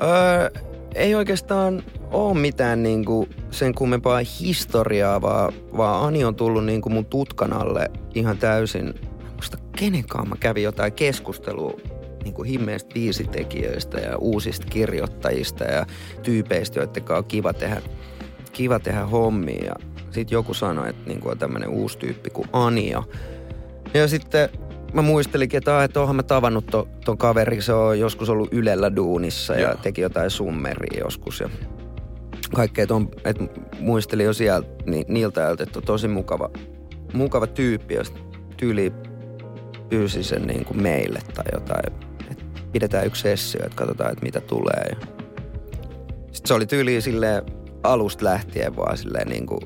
Öö, 0.03 0.62
ei 0.95 1.15
oikeastaan 1.15 1.83
ole 2.11 2.39
mitään 2.39 2.83
niinku 2.83 3.29
sen 3.51 3.75
kummempaa 3.75 4.21
historiaa, 4.41 5.23
vaan, 5.23 5.53
vaan 5.77 6.07
Ani 6.07 6.25
on 6.25 6.35
tullut 6.35 6.65
niinku 6.65 6.91
mun 6.91 7.07
tutkan 7.07 7.53
alle 7.53 7.91
ihan 8.15 8.39
täysin. 8.39 8.95
Musta 9.37 9.59
kenenkaan 9.77 10.29
mä 10.29 10.37
kävin 10.41 10.62
jotain 10.62 10.93
keskustelua 10.93 11.73
niinku 12.27 12.43
himmeistä 12.43 12.95
biisitekijöistä 12.95 13.99
ja 14.01 14.19
uusista 14.19 14.67
kirjoittajista 14.71 15.65
ja 15.65 15.87
tyypeistä, 16.23 16.81
joiden 16.81 17.03
kanssa 17.03 17.19
on 17.19 17.25
kiva 17.25 17.53
tehdä, 17.53 17.83
kiva 18.53 18.79
tehdä 18.79 19.07
hommia. 19.07 19.65
Ja 19.65 19.75
sit 20.11 20.31
joku 20.31 20.55
sanoi, 20.55 20.89
että 20.89 21.03
niinku 21.07 21.29
on 21.29 21.39
tämmönen 21.39 21.69
uusi 21.69 21.99
tyyppi 21.99 22.31
kuin 22.31 22.49
Ania. 22.53 23.03
Ja 23.95 24.09
sitten 24.09 24.49
mä 24.93 25.03
muistelikin, 25.03 25.59
että, 25.59 25.79
ah, 25.79 25.85
että 25.85 26.01
oonhan 26.01 26.17
mä 26.17 26.23
tavannut 26.23 26.67
ton, 26.67 26.89
ton 27.05 27.19
kaveri, 27.19 27.62
se 27.62 27.73
on 27.73 28.01
joskus 28.01 28.31
ollut 28.31 28.53
Ylellä 28.53 28.97
duunissa 28.97 29.55
ja 29.55 29.61
Joo. 29.61 29.75
teki 29.83 30.01
jotain 30.01 30.31
summeria 30.31 31.01
joskus 31.01 31.41
ja 31.41 31.49
kaikkea, 32.55 32.83
että, 32.83 32.95
on, 32.95 33.09
että 33.25 33.45
muistelin 33.81 34.27
jo 34.27 34.33
sieltä 34.33 34.69
ni, 34.87 35.05
niiltä 35.09 35.41
ajalta, 35.41 35.62
että 35.62 35.79
on 35.79 35.83
tosi 35.83 36.09
mukava, 36.09 36.51
mukava 37.12 37.47
tyyppi 37.47 37.95
sit 38.03 38.17
tyyli 38.57 38.93
pyysi 39.89 40.23
sen 40.23 40.43
niin 40.43 40.65
kuin 40.65 40.83
meille 40.83 41.21
tai 41.35 41.45
jotain, 41.53 42.06
pidetään 42.77 43.07
yksi 43.07 43.23
sessio, 43.23 43.61
että 43.65 43.77
katsotaan, 43.77 44.12
että 44.12 44.25
mitä 44.25 44.41
tulee. 44.41 44.97
Sitten 46.33 46.49
se 46.49 46.55
oli 46.55 46.67
tyyli 46.67 47.01
silleen 47.01 47.43
alusta 47.83 48.25
lähtien 48.25 48.77
vaan 48.77 48.99
silleen 48.99 49.29
niin 49.29 49.47
kuin 49.47 49.61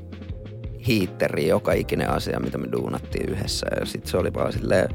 hiitteri 0.86 1.48
joka 1.48 1.72
ikinen 1.72 2.10
asia, 2.10 2.40
mitä 2.40 2.58
me 2.58 2.72
duunattiin 2.72 3.30
yhdessä. 3.30 3.66
Ja 3.80 3.86
sitten 3.86 4.10
se 4.10 4.16
oli 4.16 4.34
vaan 4.34 4.52
silleen 4.52 4.88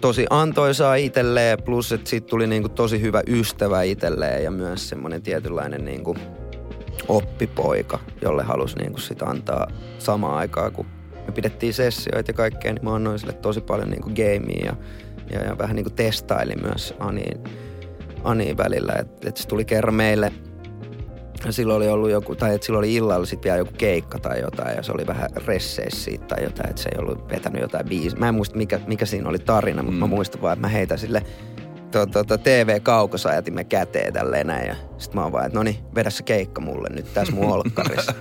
tosi 0.00 0.26
antoisaa 0.30 0.94
itselleen, 0.94 1.62
plus 1.62 1.92
että 1.92 2.10
siitä 2.10 2.26
tuli 2.26 2.46
niinku 2.46 2.68
tosi 2.68 3.00
hyvä 3.00 3.22
ystävä 3.26 3.82
itselleen 3.82 4.44
ja 4.44 4.50
myös 4.50 4.88
semmoinen 4.88 5.22
tietynlainen 5.22 5.84
niinku 5.84 6.16
oppipoika, 7.08 7.98
jolle 8.22 8.42
halusi 8.42 8.76
niinku 8.76 9.00
sit 9.00 9.22
antaa 9.22 9.66
samaan 9.98 10.38
aikaan, 10.38 10.72
kun 10.72 10.86
me 11.26 11.32
pidettiin 11.32 11.74
sessioita 11.74 12.30
ja 12.30 12.34
kaikkea, 12.34 12.72
niin 12.72 12.84
mä 12.84 12.94
annoin 12.94 13.18
sille 13.18 13.32
tosi 13.32 13.60
paljon 13.60 13.90
niinku 13.90 14.10
gamea 14.10 14.64
ja, 14.64 14.76
ja, 15.30 15.44
ja 15.44 15.58
vähän 15.58 15.76
niinku 15.76 15.90
testaili 15.90 16.54
myös 16.62 16.94
Aniin, 16.98 17.44
Aniin 18.24 18.56
välillä. 18.56 18.92
Että 18.98 19.28
et 19.28 19.36
se 19.36 19.48
tuli 19.48 19.64
kerran 19.64 19.94
meille 19.94 20.32
ja 21.44 21.52
silloin 21.52 21.76
oli 21.76 21.88
ollut 21.88 22.10
joku, 22.10 22.34
tai 22.34 22.54
että 22.54 22.66
silloin 22.66 22.80
oli 22.80 22.94
illalla 22.94 23.26
sitten 23.26 23.44
vielä 23.44 23.58
joku 23.58 23.72
keikka 23.78 24.18
tai 24.18 24.40
jotain, 24.40 24.76
ja 24.76 24.82
se 24.82 24.92
oli 24.92 25.06
vähän 25.06 25.30
resseissä 25.46 26.04
siitä 26.04 26.26
tai 26.26 26.44
jotain, 26.44 26.70
että 26.70 26.82
se 26.82 26.88
ei 26.92 26.98
ollut 26.98 27.30
vetänyt 27.30 27.62
jotain 27.62 27.88
biisiä. 27.88 28.18
Mä 28.18 28.28
en 28.28 28.34
muista, 28.34 28.56
mikä, 28.56 28.80
mikä 28.86 29.06
siinä 29.06 29.28
oli 29.28 29.38
tarina, 29.38 29.82
mutta 29.82 29.98
mä 29.98 30.06
muistan 30.06 30.42
vaan, 30.42 30.52
että 30.52 30.60
mä 30.60 30.68
heitän 30.68 30.98
sille 30.98 31.22
to, 31.90 32.06
to, 32.06 32.24
to, 32.24 32.38
TV-kaukosajatimen 32.38 33.66
käteen 33.66 34.12
tälleen 34.12 34.46
näin, 34.46 34.68
ja 34.68 34.76
sit 34.98 35.14
mä 35.14 35.22
oon 35.22 35.32
vaan, 35.32 35.46
että 35.46 35.58
no 35.58 35.62
niin, 35.62 35.76
vedä 35.94 36.10
se 36.10 36.22
keikka 36.22 36.60
mulle 36.60 36.88
nyt 36.88 37.14
tässä 37.14 37.34
mun 37.34 37.52
olkkarissa. 37.54 38.14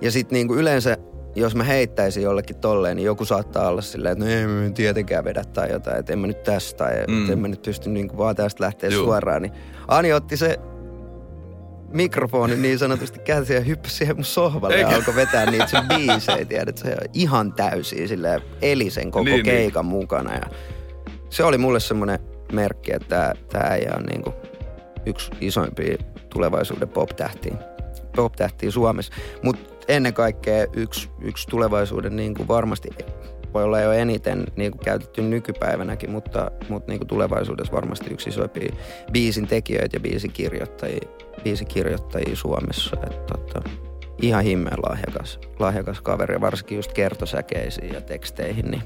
ja 0.00 0.10
sit 0.10 0.30
niinku 0.30 0.54
yleensä, 0.54 0.96
jos 1.34 1.54
mä 1.54 1.64
heittäisin 1.64 2.22
jollekin 2.22 2.56
tolleen, 2.56 2.96
niin 2.96 3.06
joku 3.06 3.24
saattaa 3.24 3.68
olla 3.68 3.82
silleen, 3.82 4.12
että 4.12 4.24
no 4.24 4.30
ei 4.30 4.46
mä 4.46 4.70
tietenkään 4.70 5.24
vedä 5.24 5.44
tai 5.52 5.70
jotain, 5.72 5.98
että 5.98 6.12
en 6.12 6.18
mä 6.18 6.26
nyt 6.26 6.42
tästä 6.42 6.84
tai 6.84 6.92
mm. 7.08 7.30
en 7.30 7.38
mä 7.38 7.48
nyt 7.48 7.62
pysty 7.62 7.90
niinku 7.90 8.18
vaan 8.18 8.36
tästä 8.36 8.64
lähteä 8.64 8.90
Juu. 8.90 9.04
suoraan. 9.04 9.42
Niin 9.42 9.52
Ani 9.88 10.12
otti 10.12 10.36
se 10.36 10.58
mikrofoni 11.92 12.56
niin 12.56 12.78
sanotusti 12.78 13.18
käsi 13.18 13.54
ja 13.54 13.60
hyppäsi 13.60 13.96
siihen 13.96 14.16
mun 14.16 14.24
sohvalle 14.24 14.76
Eikä. 14.76 14.90
ja 14.90 14.96
alkoi 14.96 15.14
vetää 15.14 15.50
niitä 15.50 15.66
sen 15.66 15.88
biisejä, 15.88 16.44
tiedät, 16.44 16.78
se 16.78 16.96
ihan 17.12 17.52
täysin 17.52 18.08
silleen 18.08 18.40
eli 18.62 18.90
sen 18.90 19.10
koko 19.10 19.24
Niin, 19.24 19.34
niin, 19.34 19.44
niin. 19.44 19.56
keikan 19.56 19.84
niin. 19.84 19.90
mukana 19.96 20.34
ja 20.34 20.46
se 21.30 21.44
oli 21.44 21.58
mulle 21.58 21.80
semmoinen 21.80 22.18
merkki, 22.52 22.92
että 22.94 23.34
tää 23.48 23.66
äijä 23.70 23.92
on 23.96 24.02
niinku 24.02 24.34
yksi 25.06 25.32
isoimpia 25.40 25.96
tulevaisuuden 26.30 26.88
pop-tähtiä, 26.88 27.54
pop-tähtiä 28.16 28.70
Suomessa, 28.70 29.12
mutta 29.42 29.71
ennen 29.88 30.14
kaikkea 30.14 30.66
yksi, 30.72 31.10
yksi 31.20 31.48
tulevaisuuden 31.48 32.16
niinku 32.16 32.48
varmasti 32.48 32.88
voi 33.54 33.64
olla 33.64 33.80
jo 33.80 33.92
eniten 33.92 34.44
niin 34.56 34.72
kuin 34.72 34.84
käytetty 34.84 35.22
nykypäivänäkin, 35.22 36.10
mutta, 36.10 36.50
mutta 36.68 36.92
niin 36.92 36.98
kuin 36.98 37.08
tulevaisuudessa 37.08 37.72
varmasti 37.72 38.14
yksi 38.14 38.28
isoimpia 38.28 38.74
biisin 39.12 39.46
tekijöitä 39.46 39.96
ja 39.96 40.00
biisikirjoittajia, 40.00 41.08
biisikirjoittajia 41.44 42.36
Suomessa. 42.36 42.96
Että, 43.06 43.38
tota, 43.38 43.70
ihan 44.22 44.44
himmeen 44.44 44.78
lahjakas, 44.88 45.40
lahjakas 45.58 46.00
kaveri, 46.00 46.40
varsinkin 46.40 46.76
just 46.76 46.92
kertosäkeisiin 46.92 47.94
ja 47.94 48.00
teksteihin, 48.00 48.70
niin 48.70 48.82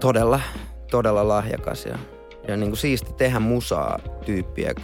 todella, 0.00 0.40
todella 0.90 1.28
lahjakas 1.28 1.86
ja, 1.86 1.98
ja 2.48 2.56
niin 2.56 2.70
kuin 2.70 2.78
siisti 2.78 3.12
tehdä 3.12 3.40
musaa 3.40 3.98
tyyppiä 4.26 4.74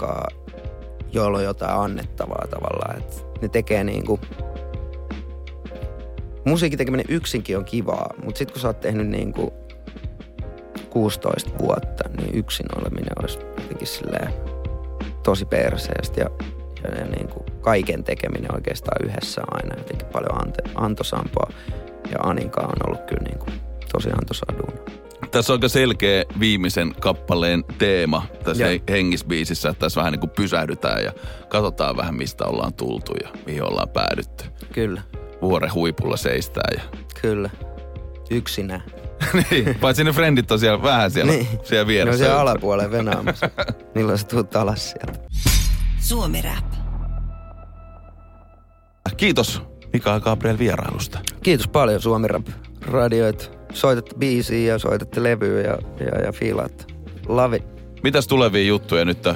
joilla 1.13 1.39
on 1.39 1.45
jotain 1.45 1.81
annettavaa 1.81 2.47
tavallaan. 2.51 2.99
Että 2.99 3.17
ne 3.43 3.49
tekee 3.49 3.85
niin 3.85 4.07
kuin 4.07 4.21
musiikin 6.45 6.79
tekeminen 6.79 7.07
yksinkin 7.09 7.59
on 7.59 7.65
kivaa, 7.65 8.15
mutta 8.25 8.39
sitten 8.39 8.53
kun 8.53 8.63
sä 8.63 8.69
oot 8.69 8.81
tehnyt 8.81 9.09
niin 9.09 9.33
kuin 9.33 9.51
16 10.91 11.51
vuotta, 11.59 12.09
niin 12.17 12.35
yksin 12.35 12.67
oleminen 12.81 13.13
olisi 13.23 13.39
jotenkin 13.39 13.87
silleen 13.87 14.33
tosi 15.23 15.45
perseestä 15.45 16.21
ja, 16.21 16.31
ja, 16.85 16.99
ja 16.99 17.05
niin 17.05 17.29
kuin 17.29 17.45
kaiken 17.61 18.05
tekeminen 18.05 18.55
oikeastaan 18.55 19.09
yhdessä 19.09 19.43
aina 19.51 19.75
jotenkin 19.79 20.07
paljon 20.07 20.43
ante, 20.43 20.63
antosampaa. 20.75 21.51
Ja 22.13 22.19
Aninka 22.23 22.61
on 22.61 22.89
ollut 22.89 23.07
kyllä 23.07 23.23
niin 23.23 23.39
kuin 23.39 23.53
tosi 23.93 24.09
antoisaa 24.09 24.55
duuna. 24.59 25.01
Tässä 25.31 25.53
on 25.53 25.57
aika 25.57 25.69
selkeä 25.69 26.25
viimeisen 26.41 26.95
kappaleen 27.01 27.65
teema 27.79 28.27
tässä 28.45 28.71
ja. 28.71 28.81
hengisbiisissä, 28.89 29.69
että 29.69 29.81
tässä 29.81 29.99
vähän 29.99 30.13
niin 30.13 30.21
kuin 30.21 30.31
pysähdytään 30.31 31.05
ja 31.05 31.13
katsotaan 31.49 31.97
vähän 31.97 32.15
mistä 32.15 32.45
ollaan 32.45 32.75
tultu 32.75 33.13
ja 33.23 33.29
mihin 33.47 33.63
ollaan 33.63 33.89
päädytty. 33.89 34.45
Kyllä. 34.73 35.03
Vuoren 35.43 35.75
huipulla 35.75 36.17
seistää 36.17 36.71
ja... 36.77 36.83
Kyllä. 37.23 37.51
Yksinä. 38.31 38.81
niin, 39.51 39.75
paitsi 39.81 40.05
ne 40.05 40.13
frendit 40.13 40.51
on 40.51 40.59
siellä 40.59 40.83
vähän 40.83 41.11
siellä, 41.11 41.33
niin. 41.33 41.49
siellä 41.63 41.87
vieressä. 41.87 42.19
Ne 42.19 42.25
on 42.25 42.29
siellä 42.29 42.41
alapuolella 42.41 42.91
venaamassa. 42.91 43.51
Milloin 43.95 44.19
sä 44.19 44.27
tuut 44.27 44.57
alas 44.57 44.91
sieltä? 44.91 45.21
Suomi 46.01 46.43
Rap. 46.43 46.65
Kiitos 49.17 49.63
Mika 49.93 50.21
Gabriel 50.21 50.59
vierailusta. 50.59 51.19
Kiitos 51.43 51.69
paljon 51.69 52.01
Suomi 52.01 52.29
Rap 52.29 52.47
radioit. 52.81 53.51
Soitatte 53.73 54.15
biisiä 54.19 54.73
ja 54.73 54.79
soitatte 54.79 55.23
levyä 55.23 55.61
ja, 55.61 55.79
ja, 56.01 56.21
ja 56.25 56.33
fiilaat. 56.33 56.95
Love 57.29 57.57
it. 57.57 57.65
Mitäs 58.03 58.27
tulevia 58.27 58.65
juttuja 58.65 59.05
nyt 59.05 59.29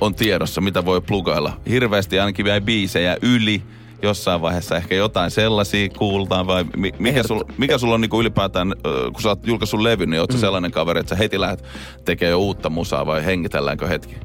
on 0.00 0.14
tiedossa, 0.14 0.60
mitä 0.60 0.84
voi 0.84 1.00
plugailla? 1.00 1.60
Hirveästi 1.68 2.20
ainakin 2.20 2.44
vielä 2.44 2.60
biisejä 2.60 3.16
yli 3.22 3.62
jossain 4.02 4.40
vaiheessa 4.40 4.76
ehkä 4.76 4.94
jotain 4.94 5.30
sellaisia 5.30 5.88
kuultaan 5.88 6.46
vai 6.46 6.64
mikä, 6.98 7.22
sul, 7.22 7.44
mikä 7.58 7.78
sulla 7.78 7.94
on 7.94 8.00
niinku 8.00 8.20
ylipäätään, 8.20 8.74
kun 9.12 9.22
sä 9.22 9.28
oot 9.28 9.46
julkaissut 9.46 9.80
levy, 9.80 10.06
niin 10.06 10.20
oot 10.20 10.32
mm. 10.32 10.38
sellainen 10.38 10.70
kaveri, 10.70 11.00
että 11.00 11.10
sä 11.10 11.16
heti 11.16 11.40
lähdet 11.40 11.64
tekemään 12.04 12.30
jo 12.30 12.38
uutta 12.38 12.70
musaa 12.70 13.06
vai 13.06 13.24
hengitelläänkö 13.24 13.86
hetki? 13.86 14.16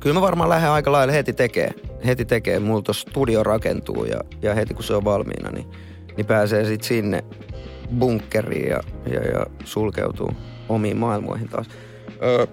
Kyllä 0.00 0.14
mä 0.14 0.20
varmaan 0.20 0.50
lähden 0.50 0.70
aika 0.70 0.92
lailla 0.92 1.12
heti 1.12 1.32
tekee. 1.32 1.70
Heti 2.06 2.24
tekee. 2.24 2.58
Mulla 2.58 2.92
studio 2.92 3.42
rakentuu 3.42 4.04
ja, 4.04 4.20
ja 4.42 4.54
heti 4.54 4.74
kun 4.74 4.84
se 4.84 4.94
on 4.94 5.04
valmiina, 5.04 5.50
niin, 5.50 5.66
niin 6.16 6.26
pääsee 6.26 6.64
sitten 6.64 6.88
sinne 6.88 7.24
bunkkeriin 7.98 8.68
ja, 8.68 8.80
ja, 9.06 9.20
ja 9.20 9.46
sulkeutuu 9.64 10.30
omiin 10.68 10.96
maailmoihin 10.96 11.48
taas. 11.48 11.66
Öö, 12.22 12.46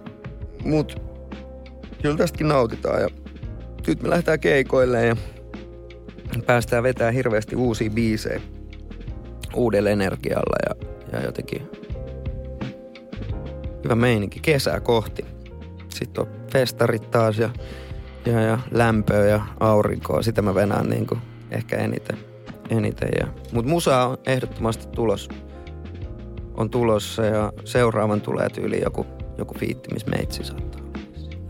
mut 0.65 1.01
kyllä 2.01 2.17
tästäkin 2.17 2.47
nautitaan 2.47 3.01
ja 3.01 3.07
nyt 3.87 4.03
me 4.03 4.09
lähdetään 4.09 4.39
keikoille 4.39 5.05
ja 5.05 5.15
päästään 6.39 6.83
vetää 6.83 7.11
hirveästi 7.11 7.55
uusia 7.55 7.89
biisejä 7.89 8.41
uudella 9.55 9.89
energialla 9.89 10.55
ja, 10.69 10.87
ja 11.11 11.25
jotenkin 11.25 11.69
hyvä 13.83 13.95
meininki 13.95 14.39
kesää 14.39 14.79
kohti. 14.79 15.25
Sitten 15.89 16.21
on 16.21 16.29
festarit 16.51 17.11
taas 17.11 17.37
ja, 17.37 17.49
ja, 18.25 18.41
ja 18.41 18.59
lämpöä 18.71 19.25
ja 19.25 19.45
aurinkoa. 19.59 20.21
Sitä 20.21 20.41
mä 20.41 20.55
venään 20.55 20.89
niin 20.89 21.07
kuin 21.07 21.21
ehkä 21.51 21.77
eniten. 21.77 22.17
eniten 22.69 23.09
ja. 23.19 23.27
Mut 23.53 23.65
musa 23.65 24.05
on 24.05 24.17
ehdottomasti 24.25 24.87
tulos. 24.87 25.29
On 26.53 26.69
tulossa 26.69 27.25
ja 27.25 27.53
seuraavan 27.65 28.21
tulee 28.21 28.49
tyyli 28.49 28.81
joku, 28.81 29.05
joku 29.37 29.53
fiitti, 29.57 29.93
missä 29.93 30.09
meitsi 30.09 30.43
saattaa. 30.43 30.90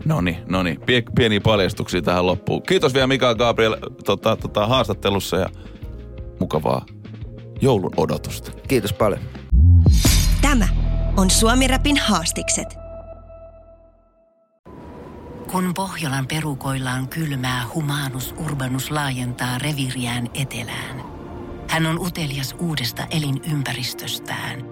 No 0.04 0.20
niin, 0.20 0.36
no 0.48 0.62
niin. 0.62 0.80
Pieniä 1.14 1.40
paljastuksia 1.40 2.02
tähän 2.02 2.26
loppuun. 2.26 2.62
Kiitos 2.62 2.94
vielä 2.94 3.06
Mika 3.06 3.34
Gabriel 3.34 3.76
tota, 4.04 4.36
tota, 4.36 4.66
haastattelussa 4.66 5.36
ja 5.36 5.48
mukavaa 6.40 6.86
joulun 7.60 7.92
odotusta. 7.96 8.52
Kiitos 8.68 8.92
paljon. 8.92 9.20
Tämä 10.40 10.68
on 11.16 11.30
Suomi 11.30 11.68
Rapin 11.68 11.96
haastikset. 11.96 12.82
Kun 15.52 15.74
Pohjolan 15.74 16.26
perukoillaan 16.26 17.08
kylmää, 17.08 17.64
humanus 17.74 18.34
urbanus 18.38 18.90
laajentaa 18.90 19.58
reviriään 19.58 20.28
etelään. 20.34 21.02
Hän 21.68 21.86
on 21.86 21.98
utelias 21.98 22.54
uudesta 22.58 23.06
elinympäristöstään. 23.10 24.71